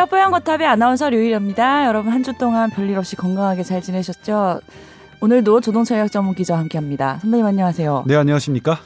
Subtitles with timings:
[0.00, 0.06] 안녕하세요.
[0.06, 1.84] 뽀얀거탑의 아나운서 류일입니다.
[1.86, 4.60] 여러분 한 주 동안 별일 없이 건강하게 잘 지내셨죠?
[5.20, 7.18] 오늘도 조동차 예약 전문 기자와 함께합니다.
[7.18, 8.04] 선배님 안녕하세요.
[8.06, 8.78] 네 안녕하십니까?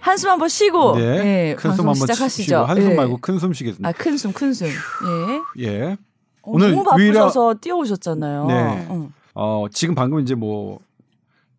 [0.00, 2.64] 한숨 한번 쉬고 네, 예, 큰숨 한번 시작하시죠.
[2.64, 2.94] 한숨 예.
[2.96, 3.88] 말고 큰 숨 쉬겠습니다.
[3.88, 4.66] 아 큰숨 큰숨.
[4.66, 5.64] 예.
[5.64, 5.92] 예.
[5.92, 5.96] 어,
[6.42, 8.46] 오늘 너무 바쁘셔서 뛰어오셨잖아요.
[8.46, 8.86] 네.
[8.90, 9.12] 응.
[9.34, 10.80] 어 지금 방금 이제 뭐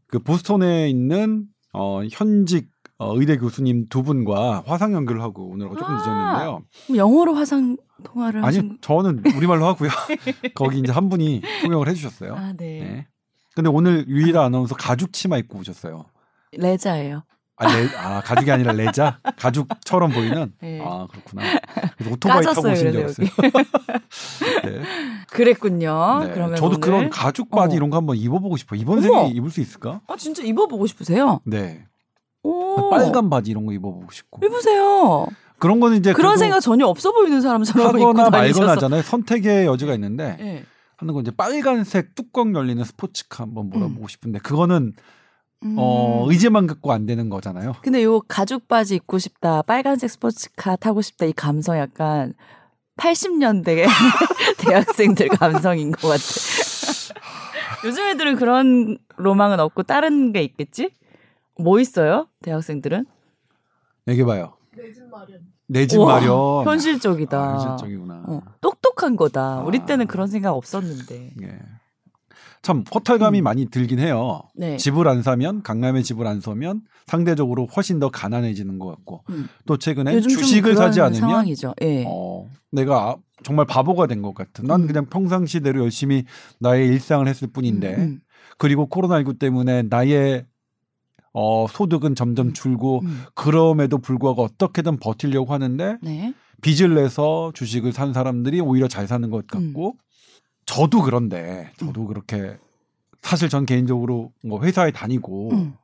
[0.09, 2.68] 그 보스턴에 있는 어 현직
[3.00, 6.62] 어, 의대 교수님 두 분과 화상 연결을 하고 오늘 조금 아, 늦었는데요.
[6.96, 9.90] 영어로 화상 통화를 아니 하신 저는 우리말로 하고요.
[10.56, 12.36] 거기 이제 한 분이 통역을 해주셨어요.
[12.36, 12.80] 아, 네.
[12.80, 13.08] 네.
[13.56, 16.06] 근데 오늘 유일한 아나운서 가죽 치마 입고 오셨어요.
[16.54, 17.23] 레자예요.
[17.60, 20.54] 아, 레, 아 가죽이 아니라 레자 가죽처럼 보이는.
[20.62, 20.80] 네.
[20.84, 21.42] 아 그렇구나.
[21.98, 23.28] 그래서 오토바이 타고 오신 줄 알았어요.
[24.64, 24.82] 네.
[25.32, 26.20] 그랬군요.
[26.23, 26.30] 네.
[26.30, 27.78] 어, 그러면 저도 오늘 그런 가죽 바지 어.
[27.78, 28.80] 이런 거 한번 입어보고 싶어요.
[28.80, 29.02] 이번.
[29.02, 30.02] 생에 입을 수 있을까?
[30.08, 31.42] 아 진짜 입어보고 싶으세요?
[31.45, 31.84] 네.
[32.44, 32.75] 오.
[32.90, 34.46] 빨간 바지 이런 거 입어보고 싶고.
[34.46, 35.28] 입으세요.
[35.60, 38.30] 그런 거는 이제 그런 생각 전혀 없어 보이는 사람처럼 하거나.
[38.30, 39.02] 말거나 하잖아요.
[39.02, 40.64] 선택의 여지가 있는데 예.
[40.98, 44.94] 하는 건 이제 빨간색 뚜껑 열리는 스포츠카 한번 몰아보고 싶은데 그거는
[45.76, 46.30] 어 음.
[46.32, 47.74] 의지만 갖고 안 되는 거잖아요.
[47.82, 52.34] 근데 요 가죽 바지 입고 싶다, 빨간색 스포츠카 타고 싶다 이 감성 약간
[52.98, 53.88] 80년대
[54.60, 56.24] 대학생들 감성인 것 같아.
[57.86, 60.90] 요즘 애들은 그런 로망은 없고 다른 게 있겠지?
[61.59, 62.27] 뭐 있어요?
[62.41, 63.05] 대학생들은?
[64.08, 64.53] 얘기해봐요.
[65.67, 66.66] 내집 우와, 마련.
[66.66, 67.38] 현실적이다.
[67.38, 68.23] 아, 현실적이구나.
[68.27, 69.61] 어, 똑똑한 거다.
[69.61, 69.85] 우리 아.
[69.85, 71.33] 때는 그런 생각 없었는데.
[71.41, 71.59] 예.
[72.61, 73.44] 참 허탈감이 음.
[73.44, 74.41] 많이 들긴 해요.
[74.55, 74.78] 네.
[74.78, 79.47] 집을 안 사면 강남에 집을 안 사면 상대적으로 훨씬 더 가난해지는 것 같고 음.
[79.66, 81.45] 또 최근에 주식을 사지 않으면.
[81.81, 82.03] 예.
[82.08, 84.66] 어, 내가 정말 바보가 된 것 같은.
[84.66, 84.88] 난 음.
[84.88, 86.25] 그냥 평상시대로 열심히
[86.59, 88.19] 나의 일상을 했을 뿐인데 음, 음,
[88.58, 90.46] 그리고 코로나19 때문에 나의
[91.40, 93.22] 어, 소득은 점점 줄고 음.
[93.36, 96.34] 그럼에도 불구하고 어떻게든 버티려고 하는데 네.
[96.64, 99.68] 빚을 내서 주식을 산 사람들이 오히려 잘 사는 것 음.
[99.68, 99.97] 같고
[100.66, 102.58] 저도 그런데 저도 그렇게
[103.22, 105.76] 사실 전 개인적으로 뭐 회사에 다니고 음.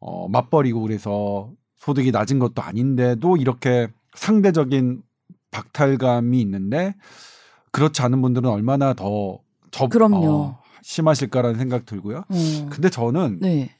[0.00, 5.02] 어, 맞벌이고 그래서 소득이 낮은 것도 아닌데도 이렇게 상대적인
[5.52, 6.96] 박탈감이 있는데
[7.70, 9.38] 그렇지 않은 분들은 얼마나 더
[9.70, 10.28] 저, 그럼요.
[10.28, 12.24] 어, 심하실까라는 생각 들고요.
[12.28, 12.68] 어.
[12.68, 13.77] 근데 저는 네.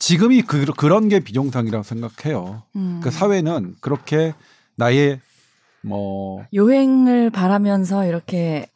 [0.00, 2.62] 지금이 그, 그런 게 비정상이라고 생각해요.
[2.74, 3.00] 음.
[3.02, 4.34] 그 사회는 그렇게
[4.74, 5.20] 나의
[5.82, 8.66] 뭐 요행을 바라면서 이렇게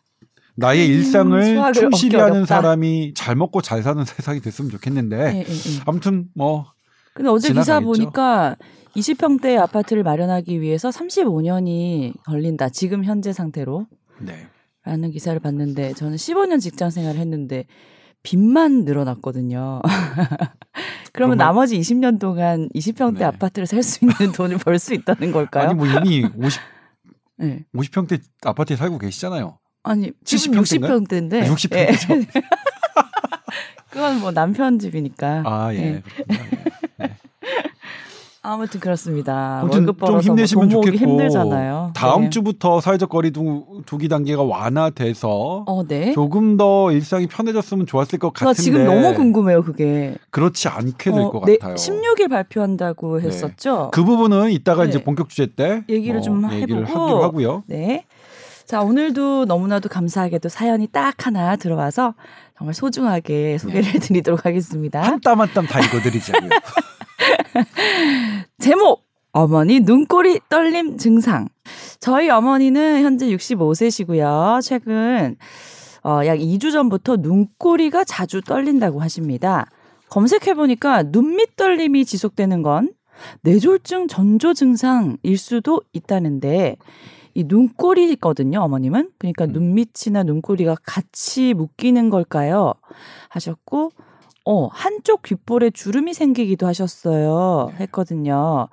[0.55, 2.47] 나의 큰 일상을 충실히 하는.
[2.47, 5.81] 사람이 잘 먹고 잘 사는 세상이 됐으면 좋겠는데 예, 예, 예.
[5.87, 6.67] 아무튼 뭐
[7.15, 7.87] 근데 어제 기사 지나가겠죠.
[7.87, 8.57] 보니까
[8.95, 12.69] 20평대 아파트를 마련하기 위해서 35년이 걸린다.
[12.69, 13.87] 지금 현재 상태로.
[14.21, 14.47] 네.
[14.85, 17.65] 라는 기사를 봤는데 저는 15년 직장 생활을 했는데
[18.35, 19.81] 빚만 늘어났거든요.
[21.13, 23.25] 그러면 그러면- 나머지 20년 동안 20평대 네.
[23.25, 25.69] 아파트를 살 수 있는 돈을 벌 수 있다는 걸까요?
[25.69, 26.61] 아니 뭐 이미 50
[27.39, 27.65] 네.
[27.75, 29.59] 50평대 아파트에 살고 계시잖아요.
[29.85, 31.01] 아니 지금 70평대 인가요?
[31.01, 31.87] 60평대인데 60평 예.
[31.87, 32.09] 대죠.
[33.91, 35.43] 그건 뭐 남편 집이니까.
[35.47, 35.79] 아 예.
[35.79, 36.03] 예.
[38.45, 38.51] 네.
[38.51, 39.61] 아무튼 그렇습니다.
[39.61, 41.93] 아무튼 좀 힘내시면 뭐 좋겠고 힘들잖아요.
[41.95, 42.31] 다음 네.
[42.31, 46.13] 주부터 사회적 거리 두, 두기 단계가 완화돼서 어, 네.
[46.13, 50.17] 조금 더 일상이 편해졌으면 좋았을 것나 같은데 지금 너무 궁금해요, 그게.
[50.31, 51.75] 그렇지 않게 될 어, 것 네, 같아요.
[51.77, 53.27] 16일 발표한다고 네.
[53.29, 53.91] 했었죠.
[53.93, 54.91] 그 부분은 이따가 네.
[54.91, 57.63] 이제 본격 주제 때 얘기를 뭐좀 얘기를 해보고 하고요.
[57.67, 58.05] 네.
[58.67, 62.15] 자, 오늘도 너무나도 감사하게도 사연이 딱 하나 들어와서
[62.57, 63.91] 정말 소중하게 소개를 네.
[63.95, 65.03] 해드리도록 하겠습니다.
[65.03, 66.51] 한 땀 한 땀 다 읽어드리자고요.
[68.59, 69.03] 제목!
[69.33, 71.49] 어머니 눈꼬리 떨림 증상.
[71.99, 74.63] 저희 어머니는 현재 65세시고요.
[74.63, 75.37] 최근
[76.05, 79.67] 어, 약 2주 전부터 눈꼬리가 자주 떨린다고 하십니다.
[80.11, 82.93] 검색해보니까 눈밑 떨림이 지속되는 건
[83.43, 86.77] 뇌졸중 전조 증상일 수도 있다는데
[87.35, 89.11] 이 눈꼬리거든요, 어머님은.
[89.19, 89.53] 그러니까 음.
[89.53, 92.75] 눈밑이나 눈꼬리가 같이 묶이는 걸까요?
[93.29, 93.91] 하셨고,
[94.47, 97.69] 어, 한쪽 귓볼에 주름이 생기기도 하셨어요.
[97.71, 97.85] 네.
[97.85, 98.69] 했거든요.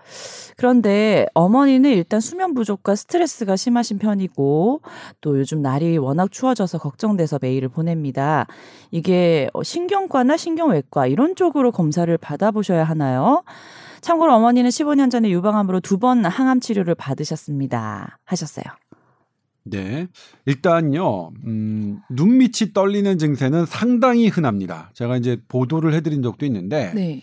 [0.57, 4.81] 그런데 어머니는 일단 수면 부족과 스트레스가 심하신 편이고
[5.21, 8.47] 또 요즘 날이 워낙 추워져서 걱정돼서 메일을 보냅니다.
[8.91, 13.43] 이게 어, 신경과나 신경외과 이런 쪽으로 검사를 받아보셔야 하나요?
[14.01, 18.17] 참고로 어머니는 15년 전에 유방암으로 두 번 항암 치료를 받으셨습니다.
[18.25, 18.65] 하셨어요.
[19.63, 20.07] 네.
[20.45, 24.89] 일단요, 음, 눈밑이 떨리는 증세는 상당히 흔합니다.
[24.93, 27.21] 제가 이제 보도를 해드린 적도 있는데, 네.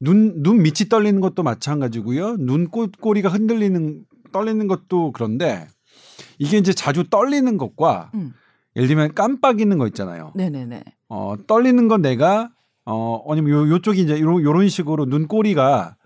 [0.00, 2.36] 눈, 눈 밑이 떨리는 것도 마찬가지고요.
[2.38, 5.68] 눈 꼬리가 흔들리는, 떨리는 것도 그런데,
[6.38, 8.32] 이게 이제 자주 떨리는 것과, 음.
[8.74, 10.32] 예를 들면 깜빡이는 거 있잖아요.
[10.34, 10.82] 네네네.
[11.08, 12.50] 어, 떨리는 건 내가,
[12.84, 15.96] 어, 아니면 요, 요쪽이 이제 요런, 요런 식으로 눈꼬리가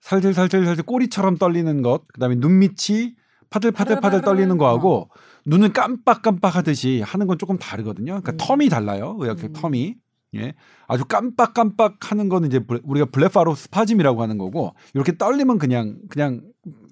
[0.00, 3.14] 살살살살살살 꼬리처럼 떨리는 것, 그 다음에 눈 밑이
[3.52, 5.10] 파들파들 파들 떨리는 거하고
[5.46, 8.20] 눈을 깜빡깜빡 하듯이 하는 건 조금 다르거든요.
[8.22, 8.36] 그러니까 음.
[8.38, 9.16] term이 달라요.
[9.20, 9.52] 의학적 음.
[9.52, 9.94] term이.
[10.36, 10.54] 예.
[10.88, 16.40] 아주 깜빡깜빡 하는 거는 이제 ble- 우리가 blepharospasm이라고 하는 거고 이렇게 떨리면 그냥 그냥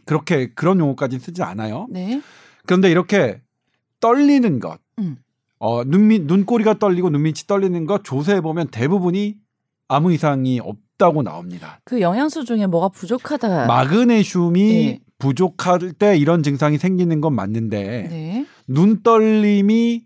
[0.05, 1.87] 그렇게 그런 용어까지 쓰지 않아요.
[1.91, 2.21] 네.
[2.67, 3.41] 그런데 이렇게
[4.01, 5.17] 떨리는 것, 음.
[5.59, 9.37] 어, 눈밑 눈꼬리가 떨리고 눈밑이 떨리는 것 조사해 보면 대부분이
[9.89, 11.81] 아무 이상이 없 다고 나옵니다.
[11.85, 13.67] 그 영양소 중에 뭐가 부족하다.
[13.67, 15.00] 마그네슘이 네.
[15.19, 18.47] 부족할 때 이런 증상이 생기는 건 맞는데 네.
[18.69, 20.05] 눈 떨림이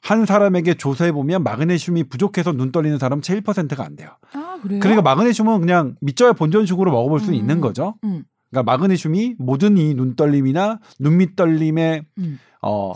[0.00, 4.10] 한 사람에게 조사해 보면 마그네슘이 부족해서 눈 떨리는 사람 채 1%가 안 돼요.
[4.32, 4.80] 아, 그래요?
[4.80, 7.38] 그러니까 마그네슘은 그냥 믿져야 본전식으로 먹어볼 수는 음.
[7.38, 7.94] 있는 거죠.
[8.04, 8.24] 음.
[8.50, 12.38] 그러니까 마그네슘이 모든 이 눈떨림이나 눈밑 떨림의 음.
[12.62, 12.92] 어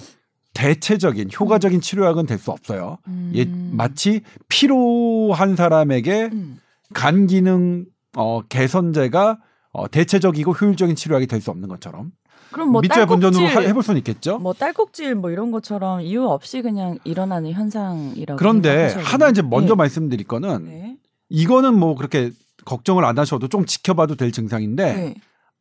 [0.54, 2.98] 대체적인 효과적인 치료약은 될 수 없어요.
[3.08, 3.30] 음.
[3.34, 6.58] 예, 마치 피로한 사람에게 음.
[6.94, 7.86] 간 기능
[8.16, 9.38] 어 개선제가
[9.72, 12.12] 어 대체적이고 효율적인 치료약이 될 수 없는 것처럼
[12.52, 14.38] 그럼 뭐 하- 딸꾹질 해볼 수는 있겠죠.
[14.38, 19.42] 뭐 딸꾹질 뭐 이런 것처럼 이유 없이 그냥 일어나는 현상이라고 그런데 하나 이제?
[19.42, 19.78] 먼저 네.
[19.78, 20.96] 말씀드릴 거는 네.
[21.28, 22.30] 이거는 뭐 그렇게
[22.64, 25.14] 걱정을 안 하셔도 좀 지켜봐도 될 증상인데 네.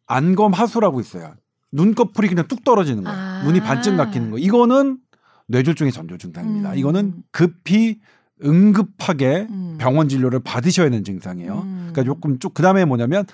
[0.07, 1.33] 안검 하수라고 있어요.
[1.71, 3.17] 눈꺼풀이 그냥 뚝 떨어지는 거예요.
[3.19, 3.43] 아.
[3.43, 4.37] 눈이 반쯤 막히는 거.
[4.37, 4.99] 이거는
[5.47, 6.71] 뇌졸중의 전조 증상입니다.
[6.71, 6.77] 음.
[6.77, 7.99] 이거는 급히
[8.43, 9.77] 응급하게 음.
[9.79, 11.53] 병원 진료를 받으셔야 되는 증상이에요.
[11.63, 11.89] 음.
[11.91, 13.25] 그러니까 조금 쭉 그다음에 뭐냐면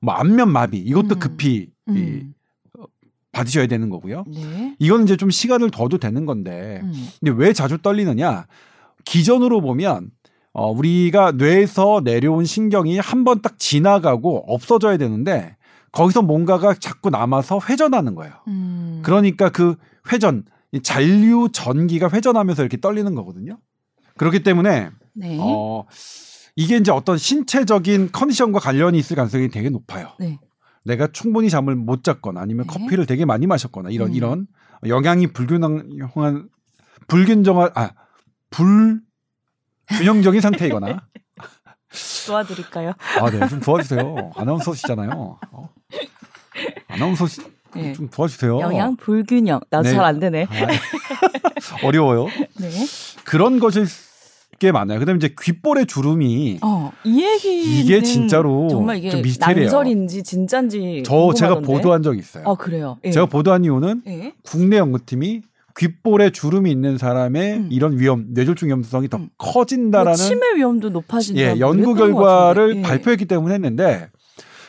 [0.00, 1.18] 뭐 안면 마비 이것도 음.
[1.18, 2.34] 급히 이 음.
[3.32, 4.24] 받으셔야 되는 거고요.
[4.28, 4.74] 네.
[4.78, 6.92] 이거는 이제 좀 시간을 둬도 되는 건데 음.
[7.20, 8.46] 근데 왜 자주 떨리느냐?
[9.04, 10.10] 기전으로 보면
[10.52, 15.56] 어, 우리가 뇌에서 내려온 신경이 한 번 딱 지나가고 없어져야 되는데
[15.92, 18.32] 거기서 뭔가가 자꾸 남아서 회전하는 거예요.
[18.48, 19.00] 음.
[19.04, 19.76] 그러니까 그
[20.12, 23.58] 회전, 이 잔류 전기가 회전하면서 이렇게 떨리는 거거든요.
[24.18, 25.38] 그렇기 때문에 네.
[25.40, 25.84] 어,
[26.56, 30.12] 이게 이제 어떤 신체적인 컨디션과 관련이 있을 가능성이 되게 높아요.
[30.18, 30.38] 네.
[30.84, 32.78] 내가 충분히 잠을 못 잤거나 아니면 네.
[32.78, 34.14] 커피를 되게 많이 마셨거나 이런 음.
[34.14, 34.46] 이런
[34.86, 36.48] 영양이 불균형한
[37.08, 37.90] 불균정한 아
[38.50, 39.00] 불
[39.88, 41.08] 균형적인 상태이거나
[42.26, 42.92] 도와드릴까요?
[43.20, 45.68] 아 네 좀 도와주세요 아나운서시잖아요 어.
[46.88, 47.40] 아나운서시
[47.74, 47.92] 네.
[47.92, 49.60] 좀 도와주세요 영양 불균형.
[49.68, 49.94] 나도 네.
[49.94, 50.46] 잘안 되네.
[50.48, 52.26] 아, 어려워요
[52.60, 52.70] 네.
[53.24, 53.86] 그런 것일
[54.58, 59.70] 게 많아요 그다음에 이제 귓볼의 주름이 어, 이 얘기 이게 진짜로 정말 이게 좀 미스테리예요.
[59.70, 61.66] 난설인지 진짠지 저 제가 궁금하던데.
[61.72, 62.98] 보도한 적이 있어요 아 그래요.
[63.04, 63.10] 예.
[63.10, 64.32] 제가 보도한 이유는 예.
[64.42, 65.42] 국내 연구팀이
[65.76, 67.68] 귓볼에 주름이 있는 사람의 음.
[67.70, 69.20] 이런 위험, 뇌졸중 위험성이 더 음.
[69.20, 71.38] 뭐 커진다라는 치매 위험도 높아진다.
[71.40, 72.76] 예, 뭐 연구 결과를.
[72.78, 72.82] 예.
[72.82, 74.08] 발표했기 때문에 했는데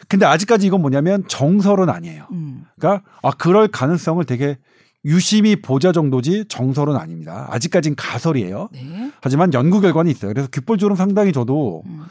[0.09, 2.25] 근데 아직까지 이건 뭐냐면 정설은 아니에요.
[2.33, 2.65] 음.
[2.77, 4.57] 그러니까 아 그럴 가능성을 되게
[5.07, 7.47] 유심히 보자 정도지 정설은 아닙니다.
[7.49, 8.69] 아직까진 가설이에요.
[8.73, 9.11] 네.
[9.21, 10.33] 하지만 연구 결과는 있어요.
[10.33, 12.03] 그래서 귓볼 주름 상당히 저도 음.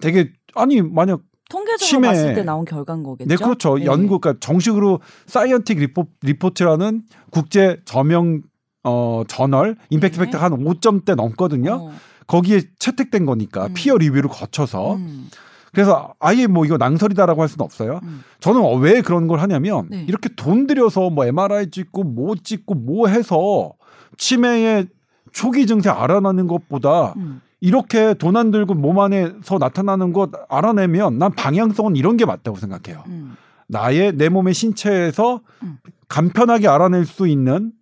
[0.00, 2.08] 되게 아니 만약 통계적으로 치매.
[2.08, 3.28] 봤을 때 나온 결과인 거겠죠.
[3.28, 3.80] 네, 그렇죠.
[3.80, 3.84] 예.
[3.84, 8.42] 연구, 그러니까 정식으로 Scientific Repor, Report라는 국제 저명
[8.82, 10.24] 어 저널 임팩트 네.
[10.24, 11.72] factor가 한 5점대 넘거든요.
[11.74, 11.92] 어.
[12.26, 13.74] 거기에 채택된 거니까 음.
[13.74, 15.28] 피어 리뷰를 거쳐서 음.
[15.72, 18.00] 그래서 아예 뭐 이거 낭설이다라고 할 수는 없어요.
[18.02, 18.22] 음.
[18.40, 20.04] 저는 어, 왜 그런 걸 하냐면 네.
[20.06, 23.72] 이렇게 돈 들여서 뭐 MRI 찍고 뭐 찍고 뭐 해서
[24.18, 24.88] 치매의
[25.32, 27.40] 초기 증세 알아내는 것보다 음.
[27.60, 33.04] 이렇게 돈 안 들고 몸 안에서 나타나는 것 알아내면 난 방향성은 이런 게 맞다고 생각해요.
[33.06, 33.36] 음.
[33.68, 35.78] 나의 내 몸의 신체에서 음.
[36.08, 37.72] 간편하게 알아낼 수 있는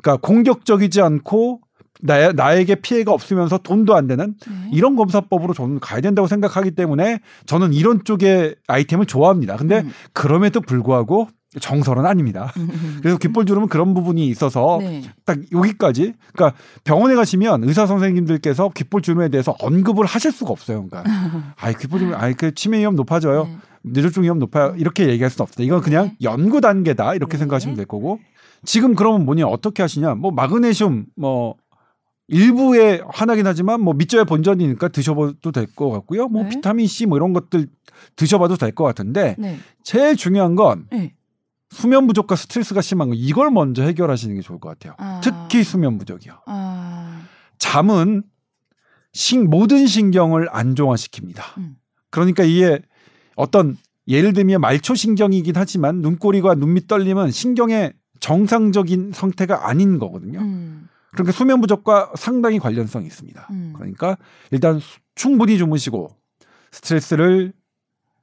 [0.00, 1.60] 그러니까 공격적이지 않고
[2.00, 4.70] 나, 나에게 피해가 없으면서 돈도 안 되는 네.
[4.72, 9.56] 이런 검사법으로 저는 가야 된다고 생각하기 때문에 저는 이런 쪽의 아이템을 좋아합니다.
[9.56, 9.90] 근데 음.
[10.12, 11.28] 그럼에도 불구하고
[11.60, 12.52] 정설은 아닙니다.
[12.58, 12.98] 음, 음.
[13.00, 15.02] 그래서 귓볼주름은 그런 부분이 있어서 네.
[15.24, 16.12] 딱 여기까지.
[16.34, 20.86] 그러니까 병원에 가시면 의사 선생님들께서 귓볼주름에 대해서 언급을 하실 수가 없어요.
[20.86, 21.04] 그러니까
[21.56, 23.44] 아이 귓볼주름, 아이 그 치매 위험 높아져요.
[23.44, 23.56] 네.
[23.82, 24.74] 뇌졸중 위험 높아요.
[24.76, 25.64] 이렇게 얘기할 수 없어요.
[25.64, 26.16] 이건 그냥 네.
[26.22, 27.38] 연구 단계다 이렇게 네.
[27.38, 28.18] 생각하시면 될 거고.
[28.64, 30.14] 지금 그러면 뭐냐 어떻게 하시냐?
[30.16, 31.54] 뭐 마그네슘 뭐
[32.28, 36.28] 일부에 하나긴 하지만 뭐 밑져야 본전이니까 드셔봐도 될 것 같고요.
[36.28, 36.48] 뭐 네.
[36.48, 37.68] 비타민 C 뭐 이런 것들
[38.16, 39.58] 드셔봐도 될 것 같은데 네.
[39.82, 41.14] 제일 중요한 건 네.
[41.70, 44.94] 수면 부족과 스트레스가 심한 거 이걸 먼저 해결하시는 게 좋을 것 같아요.
[44.98, 45.20] 아.
[45.22, 46.40] 특히 수면 부족이요.
[46.46, 47.22] 아.
[47.58, 48.22] 잠은
[49.12, 51.56] 신, 모든 신경을 안정화시킵니다.
[51.58, 51.76] 음.
[52.10, 52.80] 그러니까 이게
[53.34, 53.76] 어떤
[54.08, 60.40] 예를 들면 말초 신경이긴 하지만 눈꼬리와 눈밑 떨림은 신경의 정상적인 상태가 아닌 거거든요.
[60.40, 60.85] 음.
[61.16, 63.48] 그러니까 수면 부족과 상당히 관련성이 있습니다.
[63.50, 63.72] 음.
[63.74, 64.16] 그러니까
[64.50, 66.10] 일단 수- 충분히 주무시고
[66.72, 67.52] 스트레스를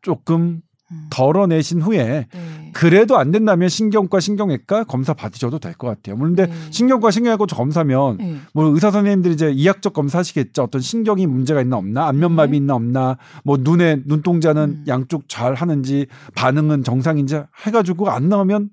[0.01, 1.07] 조금 음.
[1.09, 2.71] 덜어내신 후에 네.
[2.73, 6.15] 그래도 안 된다면 신경과 신경외과 검사 받으셔도 될 것 같아요.
[6.17, 6.71] 물론 근데 네.
[6.71, 8.35] 신경과 신경외과 검사면 네.
[8.53, 10.63] 뭐 의사 선생님들이 이제 이학적 검사 하시겠죠.
[10.63, 12.57] 어떤 신경이 문제가 있나 없나, 안면마비 네.
[12.57, 14.83] 있나 없나, 뭐 눈에 눈동자는 음.
[14.87, 18.69] 양쪽 잘 하는지 반응은 정상인지 해가지고 안 나오면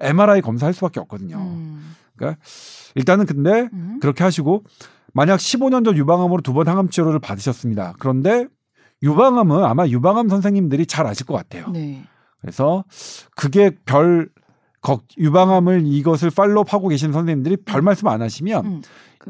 [0.00, 1.36] MRI 검사할 수밖에 없거든요.
[1.36, 1.89] 음.
[2.94, 3.98] 일단은 근데 음.
[4.00, 4.64] 그렇게 하시고
[5.12, 7.94] 만약 15년 전 유방암으로 두 번 항암 치료를 받으셨습니다.
[7.98, 8.46] 그런데
[9.02, 11.68] 유방암은 아마 유방암 선생님들이 잘 아실 것 같아요.
[11.72, 12.02] 네.
[12.40, 12.84] 그래서
[13.36, 14.28] 그게 별
[14.82, 18.82] 걱- 유방암을 이것을 팔로우하고 계신 선생님들이 별 말씀 안 하시면 음.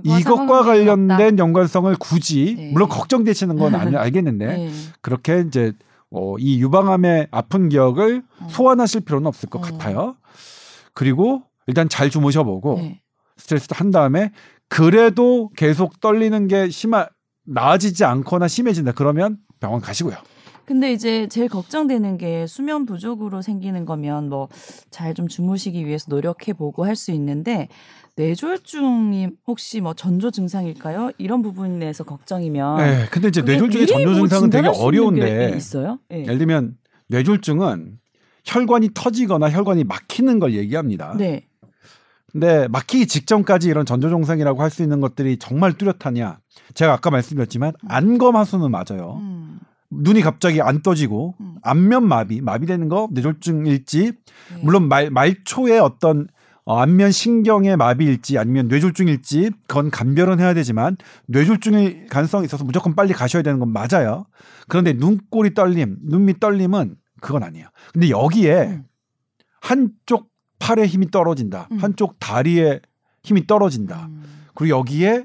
[0.04, 2.70] 이것과 관련된 연관성을 굳이 네.
[2.73, 4.47] 물론 걱정되시는 건 알- 알겠는데.
[4.47, 4.70] 네.
[5.02, 5.73] 그렇게 이제
[6.12, 8.49] 어, 이 유방암의 아픈 기억을 어.
[8.50, 9.62] 소환하실 필요는 없을 것 어.
[9.62, 10.16] 같아요.
[10.94, 13.00] 그리고 일단 잘 주무셔보고 네.
[13.37, 14.33] 스트레스 한 다음에
[14.69, 17.09] 그래도 계속 떨리는 게 심하
[17.47, 20.17] 나아지지 않거나 심해진다 그러면 병원 가시고요.
[20.67, 24.49] 근데 이제 제일 걱정되는 게 수면 부족으로 생기는 거면 뭐
[24.91, 27.69] 잘 좀 주무시기 위해서 노력해 보고 할 수 있는데
[28.17, 31.11] 뇌졸중이 혹시 뭐 전조 증상일까요?
[31.19, 35.99] 이런 부분에서 걱정이면 네, 근데 이제 뇌졸중의 전조 뭐 증상은 되게 게 어려운데 있어요?
[36.09, 36.23] 네.
[36.23, 36.77] 예를 들면
[37.09, 37.99] 뇌졸중은
[38.45, 41.15] 혈관이 터지거나 혈관이 막히는 걸 얘기합니다.
[41.17, 41.47] 네.
[42.32, 46.38] 근데 막히기 직전까지 이런 전조 증상이라고 할 수 있는 것들이 정말 뚜렷하냐?
[46.75, 49.18] 제가 아까 말씀드렸지만 안검하수는 맞아요.
[49.20, 49.58] 음.
[49.90, 51.56] 눈이 갑자기 안 떠지고 음.
[51.62, 54.12] 안면 마비, 마비되는 거 뇌졸중일지
[54.54, 54.60] 네.
[54.62, 56.28] 물론 말 말초에 어떤
[56.64, 60.96] 어, 안면 신경의 마비일지 아니면 뇌졸중일지 그건 감별은 해야 되지만
[61.26, 64.26] 뇌졸중일 가능성이 있어서 무조건 빨리 가셔야 되는 건 맞아요.
[64.68, 67.66] 그런데 눈꼬리 떨림, 눈밑 떨림은 그건 아니에요.
[67.92, 68.84] 근데 여기에 음.
[69.60, 70.29] 한쪽
[70.61, 71.67] 팔에 힘이 떨어진다.
[71.73, 71.79] 음.
[71.79, 72.81] 한쪽 다리에
[73.25, 74.07] 힘이 떨어진다.
[74.07, 74.23] 음.
[74.55, 75.25] 그리고 여기에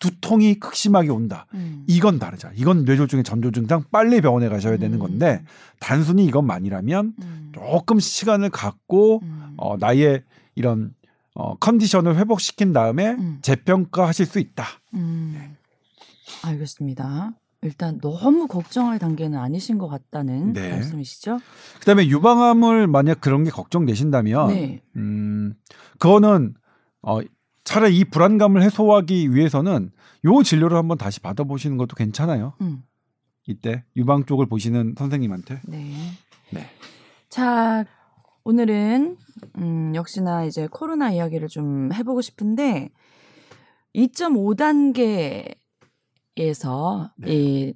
[0.00, 1.46] 두통이 극심하게 온다.
[1.54, 1.84] 음.
[1.88, 2.50] 이건 다르죠.
[2.54, 5.00] 이건 뇌졸중의 전조 증상 빨리 병원에 가셔야 되는 음.
[5.00, 5.42] 건데
[5.80, 7.52] 단순히 이것만이라면 음.
[7.54, 9.54] 조금 시간을 갖고 음.
[9.56, 10.22] 어, 나의
[10.54, 10.94] 이런
[11.34, 13.38] 어, 컨디션을 회복시킨 다음에 음.
[13.42, 14.66] 재평가하실 수 있다.
[14.94, 15.56] 음.
[16.44, 17.32] 알겠습니다.
[17.62, 20.70] 일단 너무 걱정할 단계는 아니신 것 같다는 네.
[20.70, 21.38] 말씀이시죠?
[21.80, 24.82] 그다음에 유방암을 만약 그런 게 걱정되신다면 네.
[24.96, 25.54] 음,
[25.98, 26.54] 그거는
[27.02, 27.20] 어,
[27.64, 29.90] 차라리 이 불안감을 해소하기 위해서는
[30.24, 32.54] 요 진료를 한번 다시 받아보시는 것도 괜찮아요.
[32.60, 32.82] 음.
[33.46, 35.60] 이때 유방 쪽을 보시는 선생님한테.
[35.64, 35.92] 네.
[36.52, 36.66] 네.
[37.28, 37.84] 자,
[38.44, 39.16] 오늘은
[39.58, 42.90] 음, 역시나 이제 코로나 이야기를 좀 해보고 싶은데
[43.94, 45.56] 2.5단계
[46.38, 47.32] 에서 네.
[47.32, 47.74] 이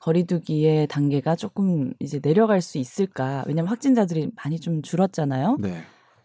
[0.00, 3.44] 거리두기의 단계가 조금 이제 내려갈 수 있을까?
[3.46, 5.58] 왜냐면 확진자들이 많이 좀 줄었잖아요.
[5.60, 5.82] 네.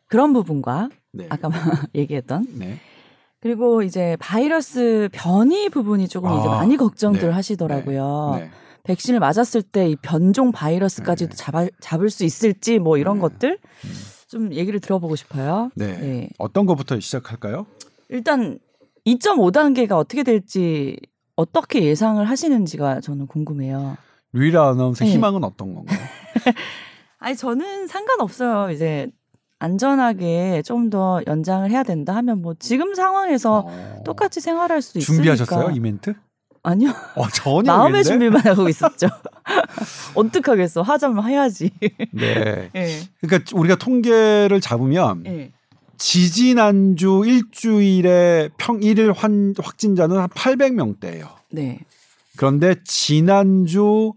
[0.08, 1.28] 그런 부분과 네.
[1.30, 1.50] 아까
[1.96, 2.78] 얘기했던 네.
[3.42, 7.34] 그리고 이제 바이러스 변이 부분이 조금 이제 아, 많이 걱정들 네.
[7.34, 8.36] 하시더라고요.
[8.38, 8.50] 네.
[8.84, 11.36] 백신을 맞았을 때 이 변종 바이러스까지도 네.
[11.38, 13.22] 잡아, 잡을 수 있을지 뭐 이런 네.
[13.22, 13.90] 것들 음.
[14.28, 15.70] 좀 얘기를 들어보고 싶어요.
[15.76, 15.98] 네.
[16.00, 16.30] 네.
[16.38, 17.66] 어떤 것부터 시작할까요?
[18.10, 18.60] 일단
[19.06, 20.98] 2.5단계가 어떻게 될지
[21.36, 23.98] 어떻게 예상을 하시는지가 저는 궁금해요.
[24.34, 25.12] 루이라 아나운서 네.
[25.12, 26.00] 희망은 어떤 건가요?
[27.20, 28.72] 아니 저는 상관없어요.
[28.72, 29.10] 이제
[29.60, 34.04] 안전하게 좀 더 연장을 해야 된다 하면 뭐 지금 상황에서 어.
[34.06, 35.16] 똑같이 생활할 수 있으니까.
[35.16, 36.14] 준비하셨어요 이 멘트?
[36.64, 36.90] 아니요.
[37.16, 38.04] 어 전혀 마음의?
[38.04, 39.08] 준비만 하고 있었죠.
[40.16, 40.82] 어떡하겠어.
[40.82, 41.72] 하자면 해야지.
[42.12, 42.70] 네.
[42.76, 43.00] 예.
[43.22, 45.52] 그러니까 우리가 통계를 잡으면 예.
[45.98, 51.28] 지지난주 일주일에 평 일일 환, 확진자는 한 800명대예요.
[51.52, 51.80] 네.
[52.38, 54.14] 그런데 지난주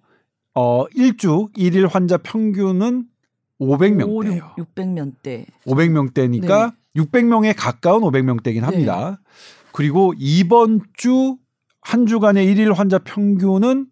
[0.55, 3.07] 어 일주 일일 환자 평균은
[3.61, 4.55] 500명대예요.
[4.57, 5.47] 600명대.
[5.67, 9.21] 500명대니까 600명에 가까운 500명대긴 합니다.
[9.73, 11.39] 그리고 이번 주
[11.89, 13.87] 한 주간의 일일 환자 평균은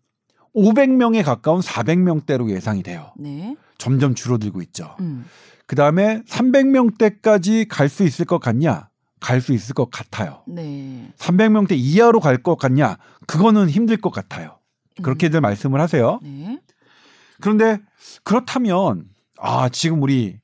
[0.54, 3.10] 500명에 가까운 400명대로 예상이 돼요.
[3.16, 3.56] 네.
[3.78, 4.94] 점점 줄어들고 있죠.
[5.00, 5.24] 음.
[5.66, 8.88] 그 다음에 300명대까지 갈 수 있을 것 같냐?
[9.20, 10.42] 갈 수 있을 것 같아요.
[10.46, 11.10] 네.
[11.18, 12.96] 300명대 이하로 갈 것 같냐?
[13.26, 14.58] 그거는 힘들 것 같아요.
[15.02, 15.42] 그렇게들 음.
[15.42, 16.20] 말씀을 하세요.
[16.22, 16.60] 네.
[17.40, 17.78] 그런데
[18.24, 19.04] 그렇다면
[19.38, 20.38] 아 지금 우리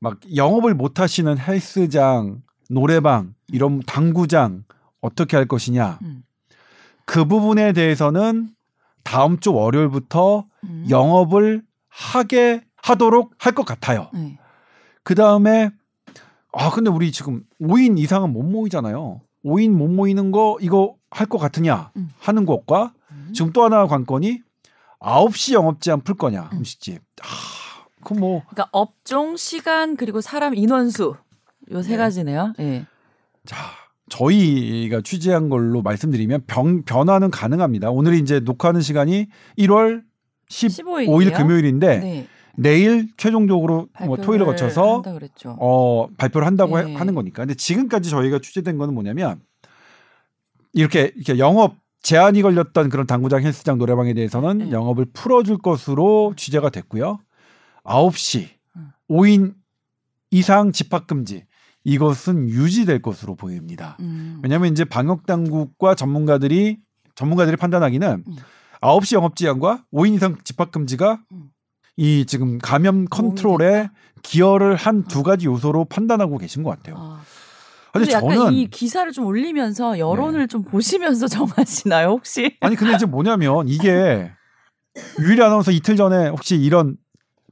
[0.00, 4.64] 막 영업을 못 하시는 헬스장, 노래방 이런 당구장
[5.00, 5.98] 어떻게 할 것이냐?
[6.02, 6.22] 음.
[7.04, 8.48] 그 부분에 대해서는
[9.04, 10.86] 다음 주 월요일부터 음.
[10.88, 14.08] 영업을 하게 하도록 할 것 같아요.
[14.14, 14.38] 네.
[15.04, 15.70] 그 다음에
[16.52, 19.20] 아 근데 우리 지금 5인 이상은 못 모이잖아요.
[19.44, 22.10] 5인 못 모이는 거 이거 할 것 같으냐 음.
[22.20, 23.32] 하는 것과 음.
[23.34, 24.40] 지금 또 하나 관건이
[25.00, 26.58] 9시 영업 제한 풀 거냐 음.
[26.58, 27.02] 음식집.
[27.22, 27.26] 아,
[28.04, 31.14] 그 뭐 그러니까 업종, 시간 그리고 사람 인원수
[31.70, 31.96] 요세 네.
[31.96, 32.54] 가지네요.
[32.60, 32.86] 예.
[33.44, 33.56] 자,
[34.08, 37.90] 저희가 취재한 걸로 말씀드리면 병, 변화는 가능합니다.
[37.90, 39.26] 오늘 이제 녹화하는 시간이
[39.58, 40.02] 1월
[40.48, 42.26] 15일 15일 금요일인데 네.
[42.56, 45.02] 내일 최종적으로 뭐 토요일을 거쳐서.
[45.58, 46.94] 어, 발표를 한다고 해- 네.
[46.94, 47.42] 하는 거니까.
[47.42, 49.40] 근데 지금까지 저희가 취재된 거는 뭐냐면
[50.72, 54.70] 이렇게 이렇게 영업 제한이 걸렸던 그런 당구장, 헬스장, 노래방에 대해서는 네.
[54.72, 57.18] 영업을 풀어줄 것으로 취재가 됐고요.
[57.84, 58.88] 9시 음.
[59.08, 59.54] 5인
[60.30, 61.44] 이상 집합 금지
[61.84, 63.96] 이것은 유지될 것으로 보입니다.
[64.00, 64.40] 음.
[64.42, 66.78] 왜냐하면 이제 방역 당국과 전문가들이
[67.14, 68.36] 전문가들이 판단하기는 음.
[68.80, 71.50] 9시 영업 제한과 5인 이상 집합 금지가 음.
[71.96, 73.90] 이 지금 감염 컨트롤에
[74.22, 76.96] 기여를 한 두 가지 요소로 판단하고 계신 것 같아요.
[76.98, 77.20] 아.
[78.10, 82.56] 약간 저는 이 기사를 좀 올리면서 여론을 좀 보시면서 정하시나요 혹시?
[82.60, 84.30] 아니 근데 이제 뭐냐면 이게
[85.20, 86.96] 유일 아나운서 이틀 전에 혹시 이런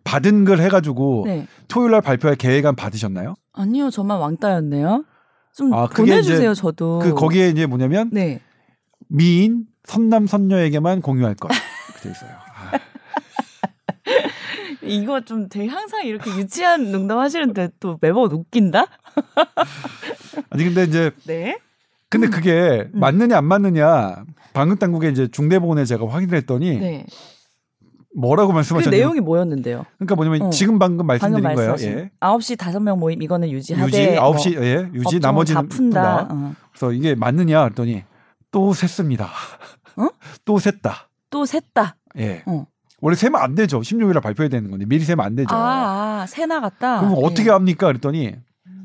[0.04, 1.46] 받은 글 해가지고 네.
[1.68, 3.34] 토요일 날 발표할 계획안 받으셨나요?
[3.52, 5.04] 아니요, 저만 왕따였네요.
[5.54, 7.00] 좀 아, 보내주세요, 저도.
[7.00, 8.40] 그 거기에 이제 뭐냐면 네.
[9.08, 12.30] 미인 선남 선녀에게만 공유할 것 이렇게 돼 있어요.
[14.90, 18.86] 아, 이거 좀 되게 항상 이렇게 유치한 농담 하시는데 또 매번 웃긴다?
[20.50, 21.58] 아니 근데 이제 네.
[22.08, 23.00] 근데 그게 음.
[23.00, 27.06] 맞느냐 안 맞느냐 방역 당국에 이제 중대보건에 제가 확인을 했더니 네.
[28.14, 29.86] 뭐라고 그 말씀하셨냐면 내용이 뭐였는데요?
[29.98, 30.50] 그러니까 뭐냐면 어.
[30.50, 31.76] 지금 방금 말씀드린 방금 거예요.
[31.80, 32.10] 예.
[32.20, 36.28] 9시 5명 모임 이거는 유지하되 유지 뭐 9시 예 유지 나머지는 다 푼다.
[36.30, 36.54] 어.
[36.72, 38.02] 그래서 이게 맞느냐 했더니
[38.50, 39.26] 또 샜습니다.
[39.96, 40.08] 어?
[40.44, 40.92] 또 샜다.
[41.30, 41.94] 또 샜다.
[42.18, 42.42] 예.
[42.46, 42.66] 어.
[43.00, 43.80] 원래 세면 안 되죠.
[43.80, 45.54] 16일에 발표해야 되는 건데 미리 세면 안 되죠.
[45.54, 47.00] 아, 아, 새 나갔다.
[47.00, 47.50] 그럼 어떻게 예.
[47.52, 47.86] 합니까?
[47.86, 48.34] 그랬더니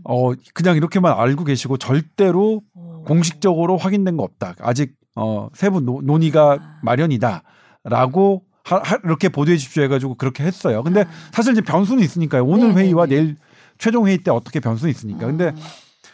[0.03, 3.03] 어 그냥 이렇게만 알고 계시고 절대로 어.
[3.05, 4.55] 공식적으로 확인된 거 없다.
[4.59, 6.79] 아직 어 세부 노- 논의가 아.
[6.83, 10.83] 마련이다라고 하, 하- 이렇게 보도해 주십시오 해가지고 그렇게 했어요.
[10.83, 11.07] 근데 아.
[11.31, 12.43] 사실 이제 변수는 있으니까요.
[12.45, 12.81] 오늘 네네네.
[12.81, 13.37] 회의와 내일
[13.77, 15.25] 최종 회의 때 어떻게 변수는 있으니까.
[15.27, 15.53] 근데 아.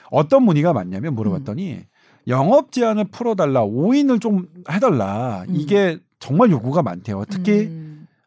[0.10, 1.82] 어떤 문의가 많냐면 물어봤더니
[2.28, 5.44] 영업 제한을 풀어달라, 5인을 좀 해달라.
[5.50, 5.56] 음.
[5.56, 7.24] 이게 정말 요구가 많대요.
[7.30, 7.81] 특히 음,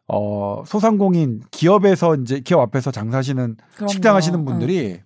[0.07, 3.91] 어 소상공인 기업에서 이제 기업 앞에서 장사하시는 그럼요.
[3.91, 4.99] 식당 하시는 분들이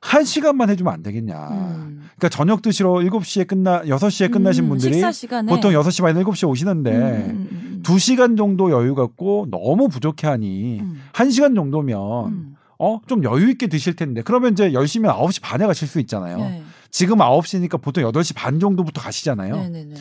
[0.00, 1.48] 한 시간만 해주면 안 되겠냐.
[1.50, 2.02] 음.
[2.16, 5.00] 그러니까 저녁 드시러 7시에 끝나 6시에 끝나신 음, 분들이
[5.46, 10.26] 보통 6시 반 7시에 오시는데 음, 음, 음, 두 2시간 정도 여유 갖고 너무 부족해
[10.26, 11.00] 하니 음.
[11.12, 12.56] 한 1시간 정도면 음.
[12.78, 16.36] 어, 좀 여유 있게 드실 텐데 그러면 이제 10시면 9시 반에 가실 수 있잖아요.
[16.36, 16.62] 네.
[16.90, 19.56] 지금 9시니까 보통 8시 반 정도부터 가시잖아요.
[19.56, 19.94] 네네네.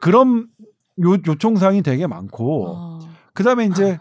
[0.00, 0.48] 그런
[1.02, 2.98] 요, 요청사항이 되게 많고 어.
[3.34, 3.98] 그다음에 이제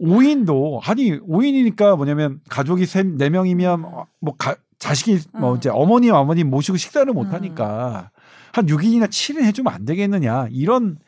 [0.00, 5.56] 5인도 아니 5인이니까 뭐냐면 가족이 세, 4명이면 뭐 가, 자식이 뭐 음.
[5.56, 7.32] 이제 어머님 아버님 모시고 식사를 못 음.
[7.32, 8.10] 하니까
[8.52, 10.98] 한 6인이나 7인 해주면 안 되겠느냐 이런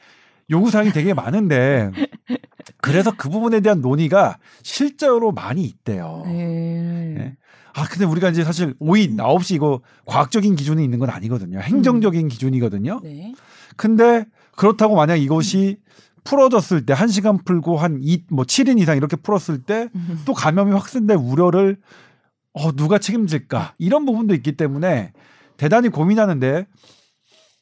[0.51, 1.91] 요구사항이 되게 많은데
[2.81, 6.23] 그래서 그 부분에 대한 논의가 실제로 많이 있대요.
[6.27, 7.15] 네.
[7.17, 7.37] 네.
[7.75, 11.61] 아 근데 우리가 이제 사실 5인 9시 이거 과학적인 기준이 있는 건 아니거든요.
[11.61, 13.01] 행정적인 기준이거든요.
[13.03, 13.35] 네.
[13.77, 14.25] 근데
[14.57, 15.79] 그렇다고 만약 이것이
[16.29, 20.21] 풀어졌을 때 1시간 풀고 한 2, 뭐 7인 이상 이렇게 풀었을 때 음.
[20.27, 21.79] 또 감염이 확산될 우려를
[22.53, 23.75] 어, 누가 책임질까?
[23.79, 25.13] 이런 부분도 있기 때문에
[25.57, 26.67] 대단히 고민하는데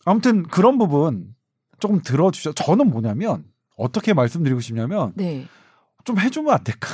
[0.05, 1.35] 아무튼 그런 부분
[1.79, 2.55] 조금 들어주셔.
[2.55, 3.44] 저는 뭐냐면
[3.76, 5.46] 어떻게 말씀드리고 싶냐면 네.
[6.05, 6.88] 좀 해주면 안 될까?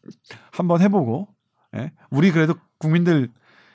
[0.52, 1.28] 한번 해보고.
[1.76, 1.92] 예?
[2.10, 3.28] 우리 그래도 국민들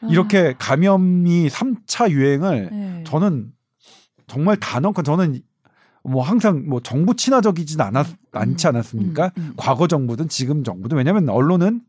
[0.10, 3.03] 이렇게 감염이 3차 유행을 아, 네.
[3.05, 3.51] 저는
[4.27, 5.41] 정말 단언컨 저는
[6.07, 9.31] 뭐 항상 뭐 정부 친화적이진 않았 않지 않았습니까?
[9.37, 9.53] 음, 음.
[9.57, 11.81] 과거 정부든 지금 정부든 왜냐하면 언론은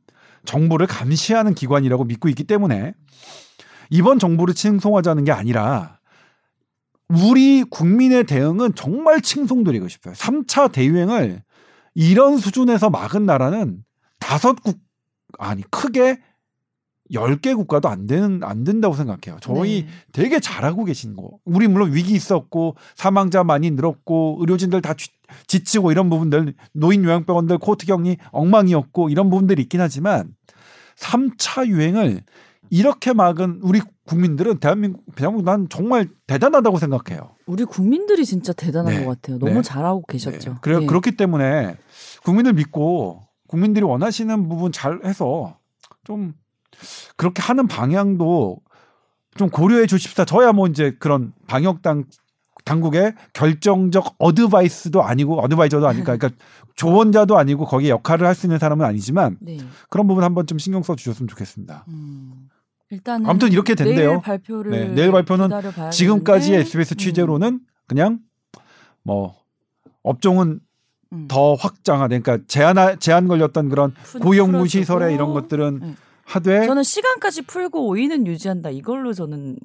[0.44, 2.94] 정부를 감시하는 기관이라고 믿고 있기 때문에
[3.90, 5.98] 이번 정부를 칭송하자는 게 아니라
[7.08, 10.14] 우리 국민의 대응은 정말 칭송드리고 싶어요.
[10.14, 11.42] 3차 대유행을
[11.94, 13.84] 이런 수준에서 막은 나라는
[14.18, 14.78] 다섯 국
[15.38, 16.18] 아니 크게
[17.12, 19.38] 10개 국가도 안 되는 안 된다고 생각해요.
[19.40, 19.88] 저희 네.
[20.12, 21.30] 되게 잘하고 계신 거.
[21.44, 25.10] 우리 물론 위기 있었고 사망자 많이 늘었고 의료진들 다 쥐-
[25.46, 30.34] 지치고 이런 부분들 노인 요양병원들 코트 격리 엉망이었고 이런 부분들이 있긴 하지만
[30.98, 32.22] 3차 유행을
[32.70, 37.30] 이렇게 막은 우리 국민들은 대한민국 대한민국 난 정말 대단하다고 생각해요.
[37.46, 39.04] 우리 국민들이 진짜 대단한 네.
[39.04, 39.38] 것 같아요.
[39.38, 39.62] 너무 네.
[39.62, 40.50] 잘하고 계셨죠.
[40.50, 40.56] 네.
[40.62, 40.86] 그래 네.
[40.86, 41.76] 그렇기 때문에
[42.24, 45.58] 국민을 믿고 국민들이 원하시는 부분 잘 해서
[46.04, 46.34] 좀
[47.16, 48.58] 그렇게 하는 방향도
[49.36, 50.24] 좀 고려해 주십사.
[50.24, 52.04] 저야 뭐 이제 그런 방역 당
[52.64, 56.30] 당국의 결정적 어드바이스도 아니고 어드바이저도 아니까 그러니까
[56.76, 59.58] 조언자도 아니고 거기에 역할을 할 수 있는 사람은 아니지만 네.
[59.88, 61.84] 그런 부분 한번 좀 신경 써 주셨으면 좋겠습니다.
[61.88, 62.48] 음.
[62.90, 64.10] 일단은 아무튼 이렇게 된대요.
[64.10, 68.20] 내일 발표를 네, 내일 발표는 기다려봐야 지금까지 되는데, SBS 음, 취재로는 그냥
[69.02, 69.34] 뭐
[70.02, 70.60] 업종은
[71.12, 71.24] 음.
[71.28, 74.66] 더 확장하되 그러니까 제한 제한 걸렸던 그런 푸- 고용무.
[74.68, 75.94] 시설에 이런 것들은 네.
[76.26, 78.70] 하되 저는 시간까지 풀고 5인은 유지한다.
[78.70, 79.56] 이걸로 저는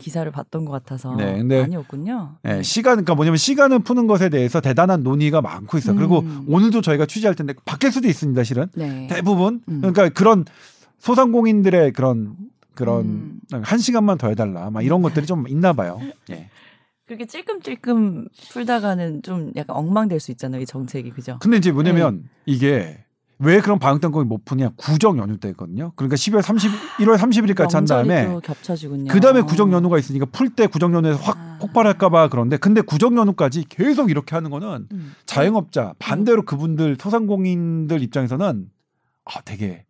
[0.00, 2.38] 기사를 봤던 것 같아서 네, 근데- 아니었군요.
[2.46, 5.96] 예, 시간 그러니까 뭐냐면 시간을 푸는 것에 대해서 대단한 논의가 많고 있어요.
[5.96, 6.46] 그리고 음.
[6.48, 8.42] 오늘도 저희가 취재할 텐데 바뀔 수도 있습니다.
[8.44, 9.06] 실은 네.
[9.10, 9.80] 대부분 음.
[9.80, 10.44] 그러니까 그런
[10.98, 12.36] 소상공인들의 그런
[12.74, 13.04] 그런
[13.52, 13.62] 음.
[13.62, 16.00] 한 시간만 더 해달라 막 이런 것들이 좀 있나 봐요.
[16.30, 16.48] 예.
[17.06, 20.60] 그렇게 찔끔찔끔 풀다가는 좀 약간 엉망될 수 있잖아요.
[20.62, 21.38] 이 정책이 그죠?
[21.40, 23.04] 근데 이제 뭐냐면 이게
[23.40, 24.70] 왜 그런 방역 당국이 못 푸냐?
[24.76, 25.92] 구정 연휴 때거든요.
[25.94, 28.28] 그러니까 12월 30, 1월 31일까지 한 다음에.
[29.08, 31.58] 그 다음에 구정 연휴가 있으니까 풀 때 구정 연휴에서 확 아.
[31.60, 35.14] 폭발할까봐 그런데 근데 구정 연휴까지 계속 이렇게 하는 거는 음.
[35.26, 38.68] 자영업자 반대로 그분들 소상공인들 입장에서는
[39.24, 39.84] 아 되게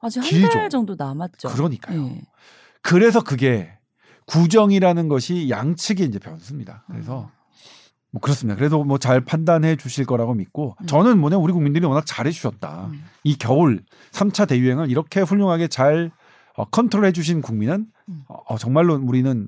[0.00, 0.50] 아직 한.
[0.50, 1.48] 달 정도 남았죠.
[1.48, 2.04] 그러니까요.
[2.06, 2.22] 예.
[2.82, 3.72] 그래서 그게
[4.26, 6.84] 구정이라는 것이 양측의 이제 변수입니다.
[6.88, 7.30] 그래서
[8.16, 8.56] 뭐 그렇습니다.
[8.56, 10.86] 그래도 뭐 잘 판단해 주실 거라고 믿고 음.
[10.86, 12.86] 저는 뭐냐 우리 국민들이 워낙 잘해 주셨다.
[12.90, 13.04] 음.
[13.24, 16.10] 이 겨울 3차 대유행을 이렇게 훌륭하게 잘
[16.56, 18.24] 어, 컨트롤해 주신 국민은 음.
[18.26, 19.46] 어, 정말로 우리는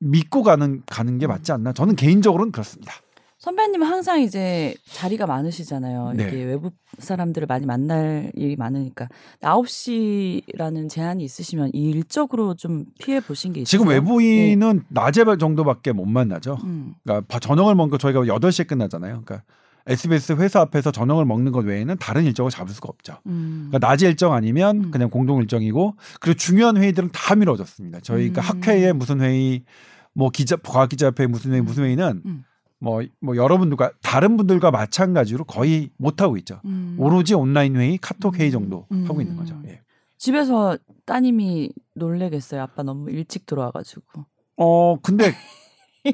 [0.00, 1.72] 믿고 가는 가는 게 맞지 않나.
[1.72, 2.92] 저는 개인적으로는 그렇습니다.
[3.40, 6.12] 선배님은 항상 이제 자리가 많으시잖아요.
[6.14, 6.28] 네.
[6.28, 9.08] 이게 외부 사람들을 많이 만날 일이 많으니까
[9.40, 13.64] 9시라는 제한이 있으시면 이 일적으로 좀 피해 보신 게 있어요?
[13.70, 16.58] 지금 외부인은 낮에 정도밖에 못 만나죠.
[16.64, 16.94] 음.
[17.02, 19.22] 그러니까 바- 저녁을 먹는 거 저희가 8시에 끝나잖아요.
[19.24, 19.42] 그러니까
[19.86, 23.16] SBS 회사 앞에서 저녁을 먹는 것 외에는 다른 일정을 잡을 수가 없죠.
[23.24, 23.68] 음.
[23.70, 24.90] 그러니까 낮에 일정 아니면 음.
[24.90, 28.00] 그냥 공동 일정이고 그리고 중요한 회의들은 다 미뤄졌습니다.
[28.02, 28.46] 저희 가 음.
[28.60, 29.64] 학회에 무슨 회의,
[30.12, 31.64] 뭐 기자 과학 기자협회 무슨 회의 음.
[31.64, 32.44] 무슨 회의는 음.
[32.80, 36.60] 뭐, 뭐 여러분들과 다른 분들과 마찬가지로 거의 못 하고 있죠.
[36.64, 36.96] 음.
[36.98, 38.52] 오로지 온라인 회의, 카톡 회의 음.
[38.52, 39.04] 정도 음.
[39.06, 39.60] 하고 있는 거죠.
[39.66, 39.80] 예.
[40.16, 42.62] 집에서 따님이 놀래겠어요.
[42.62, 44.24] 아빠 너무 일찍 들어와가지고.
[44.56, 45.32] 어 근데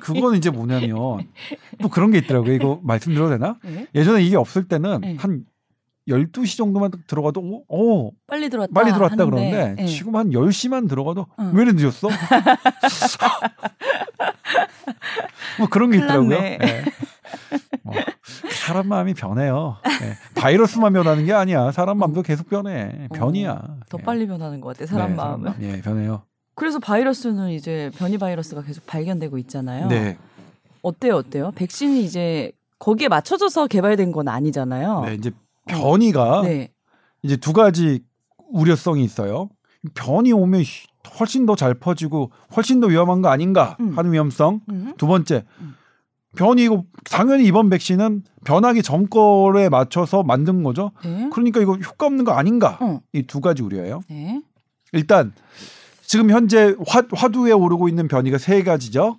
[0.01, 1.29] 그거는 이제 뭐냐면
[1.81, 2.53] 또 그런 게 있더라고요.
[2.53, 3.59] 이거 말씀드려도 되나?
[3.65, 3.87] 네?
[3.95, 5.17] 예전에 이게 없을 때는 네.
[5.17, 5.45] 한
[6.09, 8.73] 12시 정도만 딱 들어가도 어, 어 빨리 들어왔다.
[8.73, 9.87] 빨리 들어왔다 하는데, 그러는데 예.
[9.87, 11.53] 지금 한 10시만 들어가도 응.
[11.55, 12.09] 왜 이렇게 늦었어?
[15.59, 16.37] 뭐 그런 게 있더라고요.
[16.37, 16.59] 예.
[17.83, 17.95] 뭐,
[18.51, 19.77] 사람 마음이 변해요.
[20.03, 20.17] 예.
[20.41, 21.73] 바이러스만 변하는 게 아니야.
[21.73, 23.09] 사람 마음도 계속 변해.
[23.15, 23.53] 변이야.
[23.53, 24.05] 어, 더 예.
[24.05, 24.87] 빨리 변하는 것 같아.
[24.87, 25.45] 사람 네, 마음은.
[25.45, 25.63] 마음.
[25.63, 26.23] 예, 변해요.
[26.55, 29.89] 그래서 바이러스는 이제 변이 바이러스가 계속 발견되고 있잖아요.
[29.89, 30.17] 네.
[30.83, 31.53] 어때요, 어때요?
[31.55, 35.03] 백신이 이제 거기에 맞춰져서 개발된 건 아니잖아요.
[35.07, 35.31] 네, 이제
[35.67, 36.73] 변이가 네.
[37.23, 38.01] 이제 두 가지
[38.51, 39.49] 우려성이 있어요.
[39.95, 40.87] 변이 오면 씨,
[41.19, 43.97] 훨씬 더 잘 퍼지고 훨씬 더 위험한 거 아닌가 음.
[43.97, 44.61] 하는 위험성.
[44.71, 44.95] 음.
[44.97, 45.75] 두 번째, 음.
[46.37, 50.93] 변이 이거 당연히 이번 백신은 변하기 전 거에 맞춰서 만든 거죠.
[51.05, 51.29] 네.
[51.33, 52.79] 그러니까 이거 효과 없는 거 아닌가?
[52.81, 53.01] 어.
[53.13, 54.01] 이두 가지 우려예요.
[54.09, 54.43] 네.
[54.93, 55.33] 일단
[56.03, 59.19] 지금 현재 화, 화두에 오르고 있는 변이가 세 가지죠.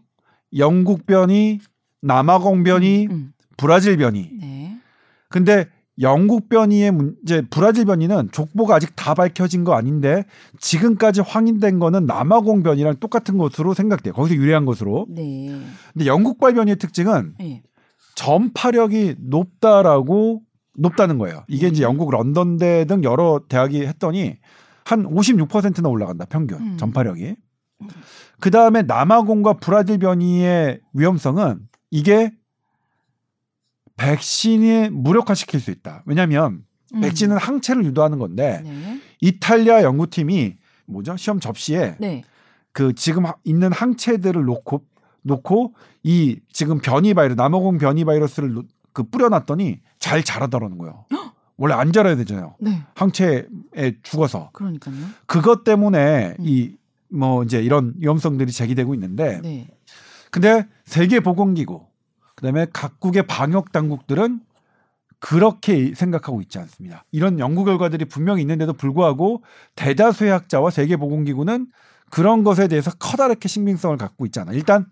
[0.58, 1.60] 영국 변이,
[2.02, 3.34] 남아공 변이, 음.
[3.58, 4.30] 브라질 변이.
[4.40, 4.78] 네.
[5.30, 5.68] 근데
[6.02, 10.26] 영국 변이의 문제, 브라질 변이는 족보가 아직 다 밝혀진 거 아닌데
[10.60, 14.14] 지금까지 확인된 거는 남아공 변이랑 똑같은 것으로 생각돼요.
[14.14, 15.08] 거기서 유래한 것으로.
[15.10, 15.60] 네.
[15.94, 17.64] 근데 영국발 변이의 특징은 네.
[18.16, 20.42] 전파력이 높다라고
[20.78, 21.44] 높다는 거예요.
[21.48, 21.90] 이게 이제 음.
[21.90, 24.38] 영국 런던대 등 여러 대학이 했더니
[24.86, 26.78] 한 56%나 올라간다 평균 음.
[26.78, 27.36] 전파력이.
[28.40, 32.32] 그 다음에 남아공과 브라질 변이의 위험성은 이게
[33.98, 36.04] 백신이 무력화시킬 수 있다.
[36.06, 37.02] 왜냐하면 음.
[37.02, 39.02] 백신은 항체를 유도하는 건데 네.
[39.22, 40.56] 이탈리아 연구팀이
[40.86, 42.24] 뭐죠 시험 접시에 네.
[42.72, 44.84] 그 지금 하- 있는 항체들을 놓고
[45.24, 51.06] 놓고 이 지금 변이 바이러스 남아공 변이 바이러스를 놓- 그 뿌려놨더니 잘 자라더라는 거예요.
[51.58, 52.56] 원래 안 자라야 되잖아요.
[52.60, 52.84] 네.
[52.96, 53.44] 항체에
[54.04, 54.96] 죽어서 그러니까요.
[55.26, 56.46] 그것 때문에 음.
[57.12, 59.68] 이뭐 이제 이런 위험성들이 제기되고 있는데 네.
[60.32, 61.86] 근데 세계 보건기구
[62.38, 64.40] 그다음에 각국의 방역 당국들은
[65.20, 67.04] 그렇게 생각하고 있지 않습니다.
[67.12, 69.44] 이런 연구 결과들이 분명히 있는데도 불구하고
[69.76, 71.68] 대다수의 학자와 세계 보건기구는
[72.12, 74.54] 그런 것에 대해서 커다랗게 신빙성을 갖고 있지 않아.
[74.54, 74.86] 일단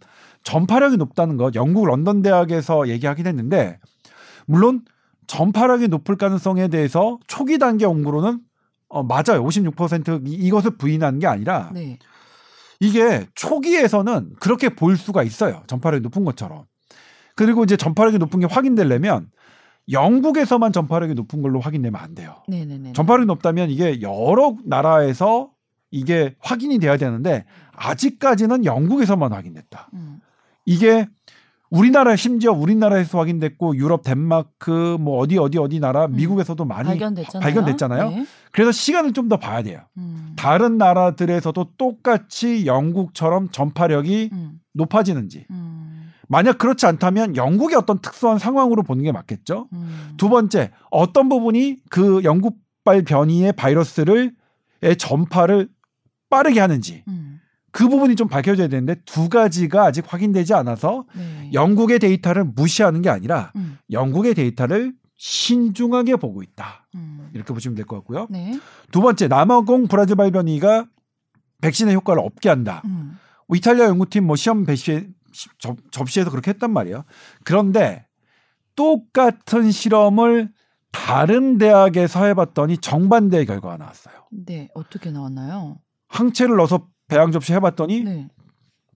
[0.44, 3.80] 전파력이 높다는 것 영국 런던 대학에서 얘기하긴 했는데
[4.48, 4.82] 물론
[5.28, 8.40] 전파력이 높을 가능성에 대해서 초기 단계 연구로는
[8.90, 9.44] 어, 맞아요.
[9.44, 12.00] 56% 이- 이것을 부인하는 게 아니라 네.
[12.80, 15.64] 이게 초기에서는 그렇게 보일 수가 있어요.
[15.68, 16.66] 전파력이 높은 것처럼.
[17.36, 19.30] 그리고 이제 전파력이 높은 게 확인되려면
[19.92, 22.38] 영국에서만 전파력이 높은 걸로 확인되면 안 돼요.
[22.48, 22.94] 네, 네, 네.
[22.94, 25.52] 전파력이 높다면 이게 여러 나라에서
[25.92, 29.90] 이게 확인이 돼야 되는데 아직까지는 영국에서만 확인됐다.
[29.94, 30.20] 음.
[30.66, 31.08] 이게
[31.70, 36.16] 우리나라 심지어 우리나라에서 확인됐고 유럽 덴마크 뭐 어디 어디 어디 나라 음.
[36.16, 37.42] 미국에서도 많이 발견됐잖아요.
[37.42, 38.10] 발견됐잖아요.
[38.10, 38.26] 네.
[38.52, 39.82] 그래서 시간을 좀 더 봐야 돼요.
[39.98, 40.34] 음.
[40.38, 44.60] 다른 나라들에서도 똑같이 영국처럼 전파력이 음.
[44.74, 45.46] 높아지는지.
[46.26, 46.30] 음.
[46.30, 49.68] 만약 그렇지 않다면 영국의 어떤 특수한 상황으로 보는 게 맞겠죠.
[49.74, 50.14] 음.
[50.18, 54.34] 두 번째, 어떤 부분이 그 영국발 변이의 바이러스를
[54.82, 55.70] 의 전파를
[56.30, 57.40] 빠르게 하는지 음.
[57.72, 61.50] 그 부분이 좀 밝혀져야 되는데 두 가지가 아직 확인되지 않아서 네.
[61.54, 63.78] 영국의 데이터를 무시하는 게 아니라 음.
[63.92, 66.88] 영국의 데이터를 신중하게 보고 있다.
[66.96, 67.30] 음.
[67.34, 68.28] 이렇게 보시면 될 것 같고요.
[68.30, 68.60] 네.
[68.92, 70.86] 두 번째, 남아공 브라질 발 변이가
[71.62, 72.82] 백신의 효과를 없게 한다.
[72.86, 73.18] 음.
[73.48, 75.08] 뭐 이탈리아 연구팀 뭐 시험 배시
[75.60, 77.04] 접, 접시에서 그렇게 했단 말이에요.
[77.44, 78.06] 그런데
[78.76, 80.52] 똑같은 실험을
[80.92, 84.16] 다른 대학에서 해봤더니 정반대의 결과가 나왔어요.
[84.32, 85.80] 네, 어떻게 나왔나요?
[86.08, 88.28] 항체를 넣어서 배양 접시 해봤더니 네,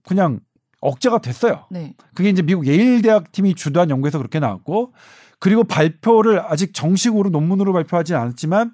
[0.04, 0.40] 그냥
[0.80, 1.66] 억제가 됐어요.
[1.70, 1.94] 네.
[2.14, 4.94] 그게 이제 미국 예일 대학 팀이 주도한 연구에서 그렇게 나왔고
[5.38, 8.72] 그리고 발표를 아직 정식으로 논문으로 발표하지 않았지만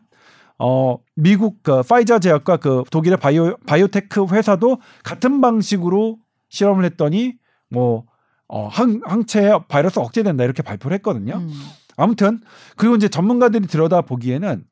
[0.59, 7.35] 어 미국 그 파이자 제약과 그 독일의 바이오 바이오테크 회사도 같은 방식으로 실험을 했더니
[7.71, 8.05] 뭐
[8.49, 11.37] 어, 항, 항체 바이러스 억제된다 이렇게 발표를 했거든요.
[11.37, 11.51] 음.
[11.97, 12.41] 아무튼
[12.77, 14.65] 그리고 이제 전문가들이 들여다 보기에는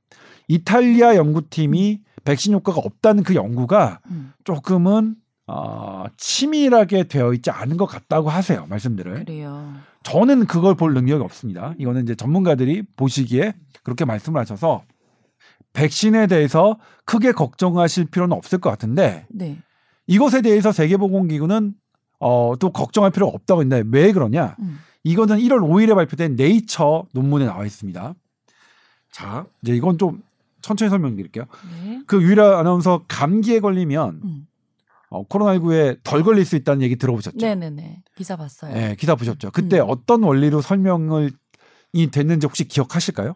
[0.48, 4.32] 이탈리아 연구팀이 백신 효과가 없다는 그 연구가 음.
[4.44, 9.24] 조금은 어, 치밀하게 되어 있지 않은 것 같다고 하세요 말씀들을.
[9.24, 9.74] 그래요.
[10.02, 11.74] 저는 그걸 볼 능력이 없습니다.
[11.78, 14.84] 이거는 이제 전문가들이 보시기에 그렇게 말씀을 하셔서
[15.72, 19.58] 백신에 대해서 크게 걱정하실 필요는 없을 것 같은데 네.
[20.06, 21.74] 이것에 대해서 세계보건기구는
[22.26, 24.56] 어, 또 걱정할 필요가 없다고 했는데 왜 그러냐?
[24.58, 24.78] 음.
[25.02, 28.14] 이거는 1월 5일에 발표된 네이처 논문에 나와 있습니다.
[29.12, 30.22] 자, 이제 이건 좀
[30.62, 31.44] 천천히 설명드릴게요.
[31.82, 32.00] 네.
[32.06, 34.46] 그 유일한 아나운서 감기에 걸리면 음.
[35.10, 37.36] 어, 코로나19에 덜 걸릴 수 있다는 얘기 들어보셨죠?
[37.36, 38.02] 네네네.
[38.16, 38.72] 기사 봤어요.
[38.72, 39.50] 네, 기사 보셨죠?
[39.50, 39.84] 그때 음.
[39.90, 41.30] 어떤 원리로 설명을
[41.92, 43.34] 이 됐는지 혹시 기억하실까요?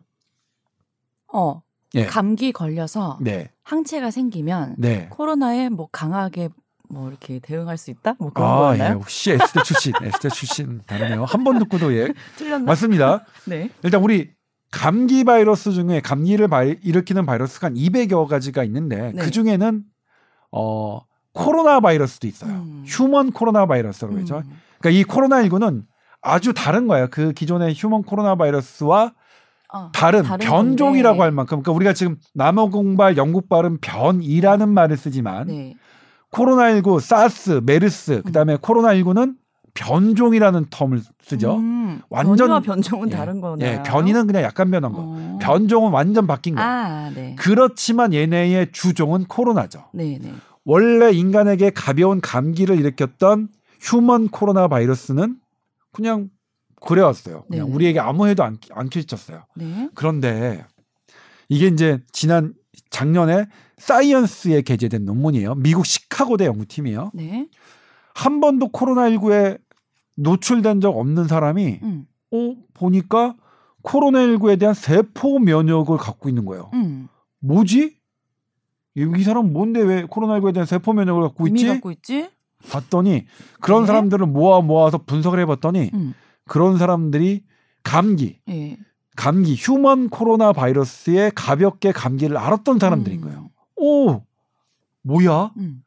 [1.35, 1.61] 어.
[1.94, 2.07] 예.
[2.07, 5.09] 감기 걸려서 네, 항체가 생기면 네.
[5.11, 6.48] 코로나에 뭐 강하게
[6.90, 8.14] 뭐 이렇게 대응할 수 있다?
[8.18, 8.94] 뭐 그런 아, 예, 거였나요?
[8.98, 11.24] 혹시 S대 출신, S대 출신 다르네요.
[11.24, 12.64] 한 번 듣고도 예, 틀렸나?
[12.66, 13.24] 맞습니다.
[13.46, 13.70] 네.
[13.83, 14.31] 일단 우리
[14.70, 19.22] 감기 바이러스 중에 감기를 바이- 일으키는 바이러스가 한 200여 가지가 있는데 네.
[19.22, 19.83] 그 중에는
[20.53, 21.01] 어
[21.33, 22.51] 코로나 바이러스도 있어요.
[22.53, 22.85] 음.
[22.87, 24.38] human 코로나 바이러스라고 그러죠.
[24.38, 24.59] 음.
[24.81, 25.85] 그러니까 이 코로나 19는
[26.20, 27.09] 아주 다른 거예요.
[27.11, 29.12] 그 기존의 human 코로나 바이러스와
[29.70, 31.22] 어, 다른, 변종이라고 건데.
[31.22, 35.74] 할 만큼 그러니까 우리가 지금 남아공발 영국발은 변이라는 말을 쓰지만 네.
[36.33, 39.37] 코로나19, 사스, 메르스 그다음에 코로나19는
[39.75, 41.57] 변종이라는 term을 쓰죠.
[41.57, 43.17] 음, 완전- 변이와 변종은 예.
[43.17, 43.69] 다른 거네요.
[43.69, 44.99] 예, 변이는 그냥 약간 변한 거.
[45.03, 45.38] 어.
[45.41, 46.61] 변종은 완전 바뀐 거.
[46.61, 47.37] 아, 네.
[47.38, 49.85] 그렇지만 얘네의 주종은 코로나죠.
[49.95, 50.33] 네, 네.
[50.64, 53.49] 원래 인간에게 가벼운 감기를 일으켰던
[53.81, 55.37] 휴먼 코로나 바이러스는
[55.93, 56.29] 그냥
[56.81, 57.45] 그래왔어요.
[57.49, 57.75] 그냥 네네.
[57.77, 59.45] 우리에게 아무 해도 안, 안 끼쳤어요.
[59.55, 59.88] 네.
[59.95, 60.64] 그런데
[61.49, 62.53] 이게 이제 지난
[62.91, 63.47] 작년에
[63.79, 65.55] 사이언스에 게재된 논문이에요.
[65.57, 67.12] 미국 시카고대 연구팀이에요.
[67.14, 67.49] 네.
[68.14, 69.61] 한 번도 코로나19에
[70.17, 72.07] 노출된 적 없는 사람이 음.
[72.33, 73.37] 어 보니까
[73.85, 76.71] 코로나19에 대한 세포 면역을 갖고 있는 거예요.
[76.75, 77.09] 음.
[77.41, 77.97] 뭐지?
[78.97, 81.69] 이, 이 사람 뭔데 왜 코로나19에 대한 세포 면역을 갖고 있지?
[81.69, 82.29] 갖고 있지?
[82.71, 83.27] 봤더니
[83.61, 83.87] 그런 네.
[83.87, 86.14] 사람들을 모아 모아서 분석을 해봤더니 음.
[86.45, 87.45] 그런 사람들이
[87.85, 88.77] 감기, 예.
[89.18, 93.24] 감기, human 코로나 바이러스에 가볍게 감기를 앓았던 사람들인 음.
[93.24, 93.50] 거예요.
[93.74, 94.22] 오,
[95.02, 95.50] 뭐야?
[95.57, 95.83] 음.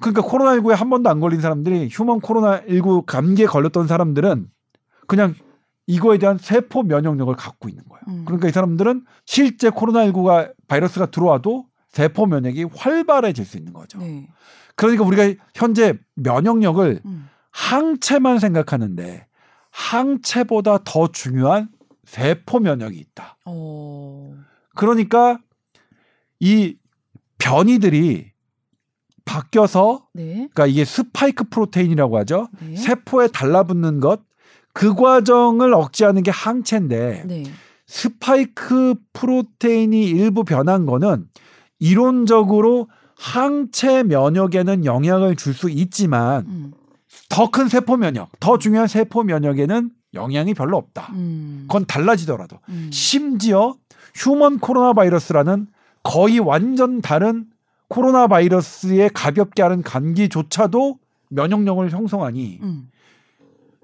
[0.00, 4.48] 그러니까 코로나19에 한 번도 안 걸린 사람들이 human 코로나19 감기에 걸렸던 사람들은
[5.06, 5.34] 그냥
[5.86, 8.00] 이거에 대한 세포 면역력을 갖고 있는 거예요.
[8.08, 8.24] 음.
[8.24, 13.98] 그러니까 이 사람들은 실제 코로나19가 바이러스가 들어와도 세포 면역이 활발해질 수 있는 거죠.
[13.98, 14.26] 네.
[14.74, 17.28] 그러니까 우리가 현재 면역력을 음.
[17.50, 19.26] 항체만 생각하는데
[19.70, 21.68] 항체보다 더 중요한
[22.10, 23.36] 세포 면역이 있다.
[23.44, 24.34] 어.
[24.74, 25.38] 그러니까
[26.40, 26.76] 이
[27.38, 28.32] 변이들이
[29.24, 30.32] 바뀌어서 네.
[30.34, 32.48] 그러니까 이게 스파이크 프로테인이라고 하죠.
[32.60, 32.76] 네.
[32.76, 34.30] 세포에 달라붙는 것
[34.72, 37.42] 그 과정을 억제하는 게 항체인데 네.
[37.86, 41.26] 스파이크 프로테인이 일부 변한 거는
[41.78, 46.72] 이론적으로 항체 면역에는 영향을 줄 수 있지만 음.
[47.28, 51.12] 더큰 세포 면역, 더 중요한 세포 면역에는 영향이 별로 없다.
[51.12, 51.64] 음.
[51.68, 52.90] 그건 달라지더라도 음.
[52.92, 53.76] 심지어
[54.14, 55.66] 휴먼 코로나 바이러스라는
[56.02, 57.46] 거의 완전 다른
[57.88, 62.90] 코로나 바이러스에 가볍게 하는 감기조차도 면역력을 형성하니 음.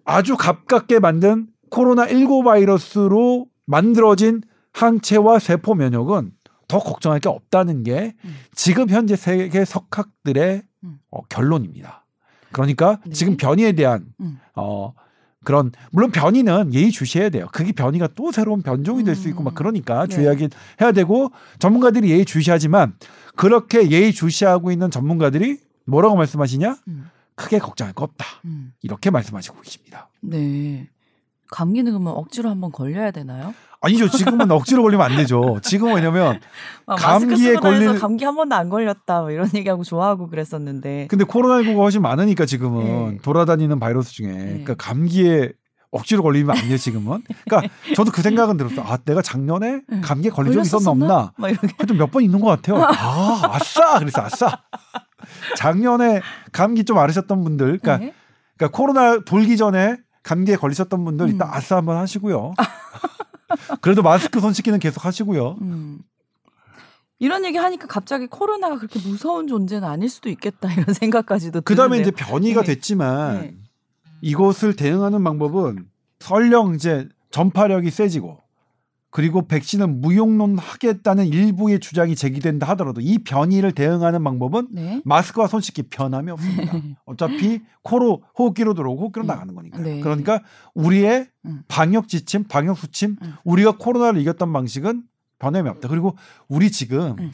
[0.04, 6.32] 아주 가깝게 만든 코로나 19 바이러스로 만들어진 항체와 세포 면역은
[6.68, 8.36] 더 걱정할 게 없다는 게 음.
[8.54, 10.98] 지금 현재 세계 석학들의 음.
[11.10, 12.04] 어, 결론입니다.
[12.52, 13.12] 그러니까 네.
[13.12, 14.38] 지금 변이에 대한 음.
[14.54, 14.92] 어
[15.46, 17.46] 그런 물론 변이는 예의 주시해야 돼요.
[17.52, 19.54] 그게 변이가 또 새로운 변종이 될 수 있고 막 음.
[19.54, 20.14] 그러니까 네.
[20.14, 21.30] 주의하긴 해야 되고
[21.61, 22.94] 전문가들이 예의 주시하지만
[23.37, 26.76] 그렇게 예의 주시하고 있는 전문가들이 뭐라고 말씀하시냐?
[26.88, 27.09] 음.
[27.37, 28.26] 크게 걱정할 거 없다.
[28.44, 28.72] 음.
[28.82, 30.09] 이렇게 말씀하시고 계십니다.
[30.20, 30.88] 네.
[31.48, 33.54] 감기는 그러면 억지로 한번 걸려야 되나요?
[33.87, 34.09] 아니죠.
[34.11, 35.59] 지금은 억지로 걸리면 안 되죠.
[35.62, 36.40] 지금 왜냐면
[36.87, 41.77] 아, 감기에 걸리는- 감기 한 번도 안 걸렸다 뭐 이런 얘기하고 좋아하고 그랬었는데 근데 코로나19가
[41.79, 43.18] 훨씬 많으니까 지금은 네.
[43.22, 45.53] 돌아다니는 바이러스 중에 그러니까 감기에
[45.92, 47.22] 억지로 걸리면 안 돼요, 지금은.
[47.46, 48.83] 그러니까 저도 그 생각은 들었어.
[48.83, 50.01] 아, 내가 작년에 네.
[50.03, 50.90] 감기에 걸린 적 있었나?
[50.90, 51.33] 없나?
[51.38, 52.83] 하여튼 몇 번 있는 것 같아요.
[52.85, 53.99] 아, 아싸!
[54.01, 54.59] 그래서 아싸!
[55.57, 56.20] 작년에
[56.53, 58.12] 감기 좀 앓으셨던 분들, 그러니까, 네.
[58.59, 61.31] 그러니까 코로나 돌기 전에 감기에 걸리셨던 분들 음.
[61.31, 62.53] 일단 아싸 한번 하시고요.
[63.80, 65.59] 그래도 마스크 손 씻기는 계속 하시고요.
[65.61, 66.00] 음.
[67.18, 71.96] 이런 얘기 하니까 갑자기 코로나가 그렇게 무서운 존재는 아닐 수도 있겠다 이런 생각까지도 그 다음에
[71.98, 72.12] 드는데요.
[72.12, 72.66] 이제 변이가 네.
[72.74, 73.54] 됐지만 네.
[74.20, 75.87] 이것을 대응하는 방법은
[76.20, 78.42] 설령 이제 전파력이 세지고
[79.16, 85.00] 그리고 백신은 무용론 하겠다는 일부의 주장이 제기된다 하더라도 이 변이를 대응하는 방법은 네.
[85.07, 86.72] 마스크와 손 씻기 변함이 없습니다.
[87.07, 89.26] 어차피 코로 호흡기로 들어오고 호흡기로 음.
[89.26, 89.79] 나가는 거니까.
[89.79, 90.00] 네.
[90.00, 90.42] 그러니까
[90.74, 91.62] 우리의 음.
[91.66, 93.37] 방역 지침, 방역 수침, 음.
[93.44, 95.05] 우리가 코로나를 이겼던 방식은
[95.38, 95.88] 변함이 없다.
[95.88, 96.14] 그리고
[96.46, 97.33] 우리 지금 음.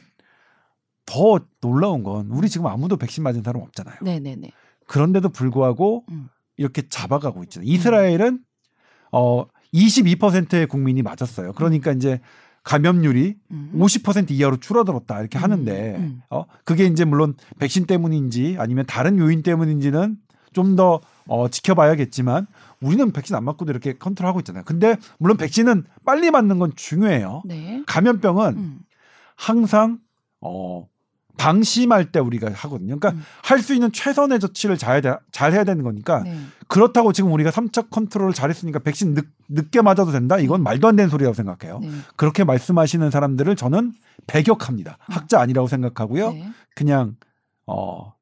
[1.05, 3.97] 더 놀라운 건 우리 지금 아무도 백신 맞은 사람 없잖아요.
[4.03, 4.53] 네네네.
[4.87, 6.29] 그런데도 불구하고 음.
[6.57, 7.68] 이렇게 잡아가고 있잖아요.
[7.68, 8.38] 이스라엘은
[9.11, 11.53] 어 22%의 국민이 맞았어요.
[11.53, 12.21] 그러니까 이제
[12.65, 13.73] 감염률이 음.
[13.75, 16.23] 50% 이하로 줄어들었다 이렇게 음, 하는데 음.
[16.31, 20.17] 어 그게 이제 물론 백신 때문인지 아니면 다른 요인 때문인지는
[20.53, 22.47] 좀더 어, 지켜봐야겠지만
[22.81, 24.65] 우리는 백신 안 맞고도 이렇게 컨트롤하고 있잖아요.
[24.65, 27.43] 근데 물론 백신은 빨리 맞는 건 중요해요.
[27.45, 27.83] 네.
[27.87, 28.79] 감염병은 음.
[29.37, 29.99] 항상
[30.41, 30.87] 어
[31.38, 32.99] 방심할 때 우리가 하거든요.
[32.99, 33.25] 그러니까 음.
[33.42, 36.38] 할수 있는 최선의 조치를 잘, 해야- 잘 해야 되는 거니까 네.
[36.68, 40.38] 그렇다고 지금 우리가 3차 컨트롤을 잘했으니까 백신 늦, 늦게 맞아도 된다?
[40.38, 41.81] 이건 말도 안 되는 소리라고 생각해요.
[41.81, 41.90] 네.
[42.16, 43.92] 그렇게 말씀하시는 사람들을 저는
[44.27, 44.99] 배격합니다.
[45.09, 45.12] 음.
[45.14, 46.33] 학자 아니라고 생각하고요.
[46.33, 46.53] 네.
[46.75, 47.16] 그냥
[47.66, 48.14] 어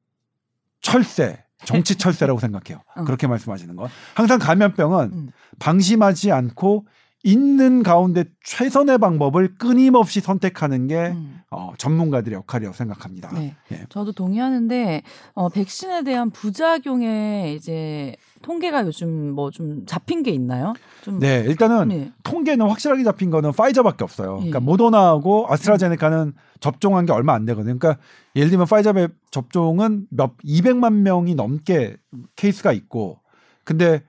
[0.81, 2.81] 철새, 정치 철새라고 생각해요.
[2.97, 3.05] 음.
[3.05, 5.29] 그렇게 말씀하시는 건 항상 감염병은 음.
[5.59, 6.85] 방심하지 않고
[7.23, 11.41] 있는 가운데 최선의 방법을 끊임없이 선택하는 게 음.
[11.51, 13.29] 어, 전문가들의 역할이라고 생각합니다.
[13.33, 13.55] 네.
[13.71, 13.85] 예.
[13.89, 15.03] 저도 동의하는데
[15.33, 20.73] 어, 백신에 대한 부작용에 이제 통계가 요즘 뭐 좀 잡힌 게 있나요?
[21.03, 22.11] 좀 네, 일단은 네.
[22.23, 24.35] 통계는 확실하게 잡힌 거는 파이저밖에 없어요.
[24.37, 24.63] 그러니까 예.
[24.63, 27.77] 모더나하고 아스트라제네카는 접종한 게 얼마 안 되거든요.
[27.77, 28.01] 그러니까
[28.35, 28.93] 예를 들면 파이저
[29.29, 31.97] 접종은 몇 200만 명이 넘게
[32.35, 33.19] 케이스가 있고
[33.63, 34.01] 근데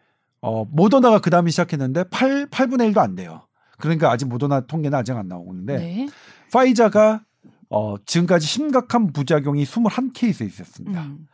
[0.43, 3.43] 어 모더나가 그 다음에 시작했는데 8 8분의 1도 안 돼요.
[3.79, 6.09] 그러니까 아직 모더나 통계는 아직 안 나오는데 네.
[6.53, 7.23] 파이자가
[7.71, 11.03] 어 지금까지 심각한 부작용이 21케이스 있었습니다.
[11.03, 11.27] 음.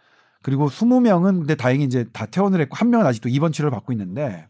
[0.42, 4.46] 그리고 20명은 근데 다행히 이제 다 퇴원을 했고 한 명은 아직도 입원 치료를 받고 있는데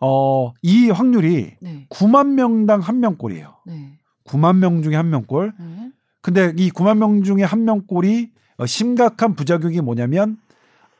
[0.00, 1.86] 어 이 확률이 네.
[1.90, 3.56] 9만 명당 한 명꼴이에요.
[3.66, 3.98] 네.
[4.24, 5.52] 9만 명 중에 한 명꼴.
[5.58, 5.90] 네.
[6.20, 10.38] 근데 이 9만 명 중에 한 명꼴이 어, 심각한 부작용이 뭐냐면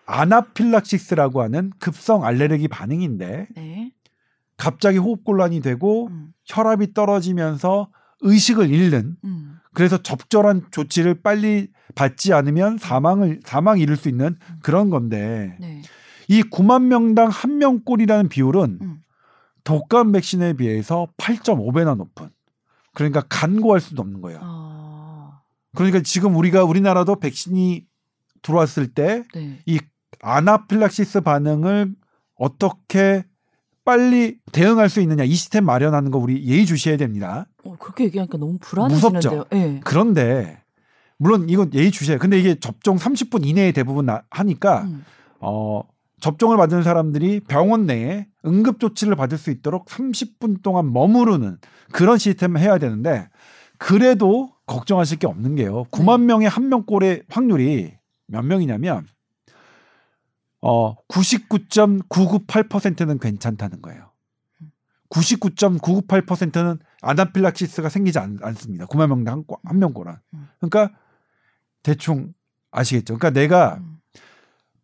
[0.07, 3.93] 아나필락시스라고 하는 급성 알레르기 반응인데 네.
[4.57, 6.33] 갑자기 호흡곤란이 되고 음.
[6.47, 7.91] 혈압이 떨어지면서
[8.21, 9.59] 의식을 잃는 음.
[9.75, 15.83] 그래서 적절한 조치를 빨리 받지 않으면 사망을 사망 이를 수 있는 그런 건데 네.
[16.29, 19.03] 이 9만 명당 한 명꼴이라는 비율은 음.
[19.65, 22.31] 독감 백신에 비해서 8.5배나 높은
[22.95, 24.41] 그러니까 간구할 수도 없는 거예요.
[24.43, 25.43] 아.
[25.75, 27.85] 그러니까 지금 우리가 우리나라도 백신이
[28.43, 29.61] 들어왔을 때이 네.
[30.23, 31.95] 아나필락시스 반응을
[32.37, 33.25] 어떻게
[33.85, 37.47] 빨리 대응할 수 있느냐 이 시스템 마련하는 거 우리 예의주시해야 됩니다.
[37.65, 39.45] 어, 그렇게 얘기하니까 너무 불안해지는데요.
[39.51, 39.81] 네.
[39.85, 40.61] 그런데
[41.19, 42.19] 물론 이건 예의주시해요.
[42.19, 45.05] 근데 이게 접종 30분 이내에 대부분 나- 하니까 음.
[45.41, 45.83] 어
[46.21, 51.59] 접종을 받은 사람들이 병원 내에 응급 조치를 받을 수 있도록 30분 동안 머무르는
[51.93, 53.29] 그런 시스템을 해야 되는데
[53.79, 55.85] 그래도 걱정하실 게 없는 게요.
[55.93, 56.27] 9만 네.
[56.27, 57.93] 명의 한 명꼴의 확률이
[58.27, 59.07] 몇 명이냐면
[60.63, 64.11] 어 99.998%는 괜찮다는 거예요.
[65.11, 68.87] 99.998%는 아나필락시스가 생기지 않, 않습니다.
[68.87, 70.15] 9만 명당 한, 꼴- 한 명꼴은.
[70.35, 70.49] 음.
[70.61, 70.91] 그러니까
[71.83, 72.33] 대충
[72.73, 73.17] 아시겠죠.
[73.17, 73.99] 그러니까 내가 음.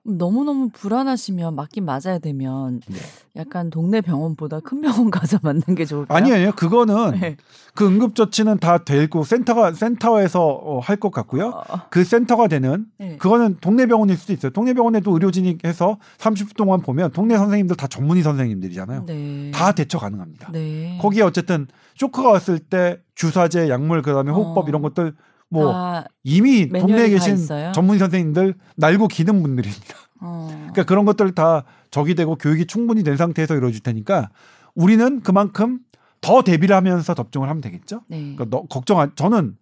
[0.07, 2.97] 너무너무 불안하시면 맞긴 맞아야 되면 네.
[3.35, 6.17] 약간 동네 병원보다 큰 병원 가서 맞는 게 좋을까요?
[6.17, 6.53] 아니 아니요.
[6.55, 7.37] 그거는 네.
[7.75, 11.49] 그 응급 조치는 다 되고 센터가 센터에서 어, 할것 같고요.
[11.49, 13.17] 어, 그 센터가 되는 네.
[13.17, 14.51] 그거는 동네 병원일 수도 있어요.
[14.51, 19.05] 동네 병원에도 의료진이 해서 30분 동안 보면 동네 선생님들 다 전문의 선생님들이잖아요.
[19.05, 19.51] 네.
[19.53, 20.51] 다 대처 가능합니다.
[20.53, 20.97] 네.
[21.01, 24.69] 거기에 어쨌든 쇼크가 왔을 때 주사제, 약물 그다음에 호흡법 어.
[24.69, 25.13] 이런 것들
[25.49, 27.71] 뭐 다, 이미 동네에 다 계신 있어요?
[27.71, 29.95] 전문의 선생님들 날고 기는 분들입니다.
[30.21, 30.47] 어.
[30.49, 34.29] 그러니까 그런 것들 다 적이 되고 교육이 충분히 된 상태에서 이루어질 테니까
[34.75, 35.79] 우리는 그만큼
[36.21, 38.01] 더 대비를 하면서 접종을 하면 되겠죠.
[38.07, 38.19] 네.
[38.35, 39.57] 그러니까 너, 걱정 안 저는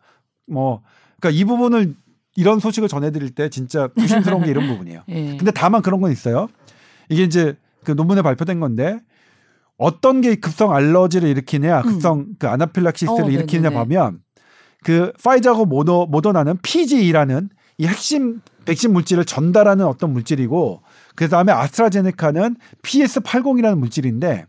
[0.47, 0.81] 뭐
[1.19, 1.95] 그러니까 이 부분을
[2.35, 5.03] 이런 소식을 전해드릴 때 진짜 조심스러운 게 이런 부분이에요.
[5.09, 5.37] 예.
[5.37, 6.47] 근데 다만 그런 건 있어요.
[7.09, 8.99] 이게 이제 그 논문에 발표된 건데
[9.77, 13.25] 어떤 게 급성 알러지를 일으키냐, 급성 그 아나필락시스를 음.
[13.25, 13.83] 어, 일으키냐 네네네.
[13.83, 14.19] 보면
[14.85, 20.83] 그 파이자하고 모더 모더나는 PGE라는 이 핵심 백신 물질을 전달하는 어떤 물질이고
[21.15, 24.45] 그 다음에 아스트라제네카는 PS80이라는 물질인데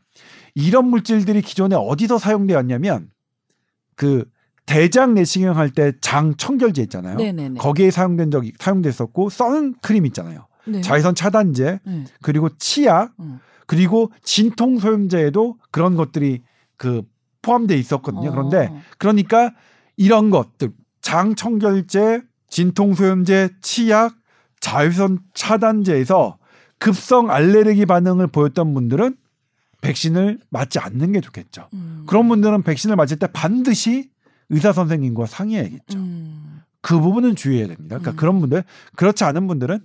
[0.55, 3.09] 이런 물질들이 기존에 어디서 사용되었냐면
[3.95, 4.27] 그
[4.67, 7.17] 대장 내시경 할 때 장 청결제 있잖아요.
[7.17, 7.59] 네네네.
[7.59, 10.49] 거기에 사용된 적이 사용됐었고 선크림 있잖아요.
[10.67, 10.83] 네.
[10.83, 12.05] 자외선 차단제 네.
[12.21, 13.39] 그리고 치약 음.
[13.67, 16.43] 그리고 진통 소염제에도 그런 것들이
[16.77, 17.05] 그
[17.41, 18.29] 포함돼 있었거든요.
[18.29, 18.33] 어.
[18.33, 19.53] 그런데 그러니까
[19.97, 24.15] 이런 것들 장 청결제, 진통 소염제, 치약,
[24.61, 26.39] 자외선 차단제에서
[26.79, 29.17] 급성 알레르기 반응을 보였던 분들은
[29.81, 31.69] 백신을 맞지 않는 게 좋겠죠.
[31.75, 32.05] 음.
[32.07, 34.11] 그런 분들은 백신을 맞을 때 반드시
[34.49, 35.99] 의사 선생님과 상의해야겠죠.
[35.99, 36.63] 음.
[36.81, 37.99] 그 부분은 주의해야 됩니다.
[37.99, 38.17] 그러니까 음.
[38.17, 38.65] 그런 분들
[38.97, 39.81] 그렇지 않은 분들은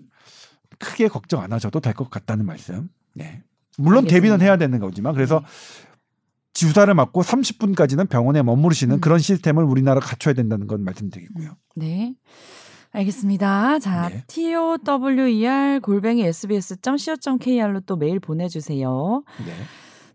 [0.79, 2.89] 크게 걱정 안 하셔도 될 것 같다는 말씀.
[3.13, 3.43] 네.
[3.77, 4.15] 물론 알겠습니다.
[4.15, 5.45] 대비는 해야 되는 거지만 그래서 네.
[6.53, 9.01] 주사를 맞고 30분까지는 병원에 머무르시는 음.
[9.01, 11.55] 그런 시스템을 우리나라 갖춰야 된다는 건 말씀드리고요.
[11.75, 12.15] 네.
[12.91, 13.79] 알겠습니다.
[13.79, 14.23] 자, 네.
[14.83, 19.23] tower 골뱅이 sbs.co.kr로 또 메일 보내주세요.
[19.45, 19.53] 네.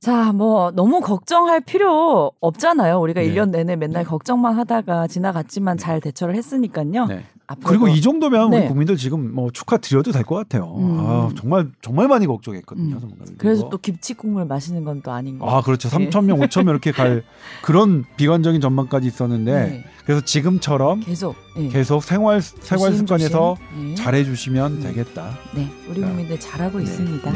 [0.07, 3.01] 자, 뭐 너무 걱정할 필요 없잖아요.
[3.01, 3.27] 우리가 네.
[3.27, 4.09] 일 1년 내내 맨날 네.
[4.09, 7.07] 걱정만 하다가 지나갔지만 잘 대처를 했으니까요.
[7.07, 7.25] 네.
[7.65, 8.59] 그리고 이 정도면 네.
[8.59, 10.77] 우리 국민들 지금 뭐 축하 드려도 될 것 같아요.
[10.79, 10.99] 음.
[11.01, 13.01] 아, 정말 정말 많이 걱정했거든요.
[13.03, 13.17] 음.
[13.37, 15.51] 그래서 또 김치 국물 마시는 건 또 아닌 거.
[15.51, 15.89] 아 그렇죠.
[15.89, 16.09] 네.
[16.09, 17.25] 3천 명, 5천 명 이렇게 갈
[17.63, 19.85] 그런 비관적인 전망까지 있었는데 네.
[20.05, 21.69] 그래서 지금처럼 계속 네.
[21.69, 23.89] 계속 생활 생활 습관에서 조심.
[23.89, 23.95] 네.
[23.97, 24.83] 잘해 주시면 음.
[24.85, 25.31] 되겠다.
[25.53, 26.85] 네, 우리 자, 국민들 잘하고 네.
[26.85, 27.33] 있습니다.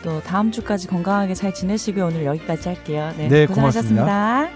[0.00, 0.02] 네.
[0.02, 2.06] 또 다음 주까지 건강하게 잘 지내시고요.
[2.06, 3.12] 오늘 여기까지 할게요.
[3.16, 4.48] 네, 네, 고생하셨습니다.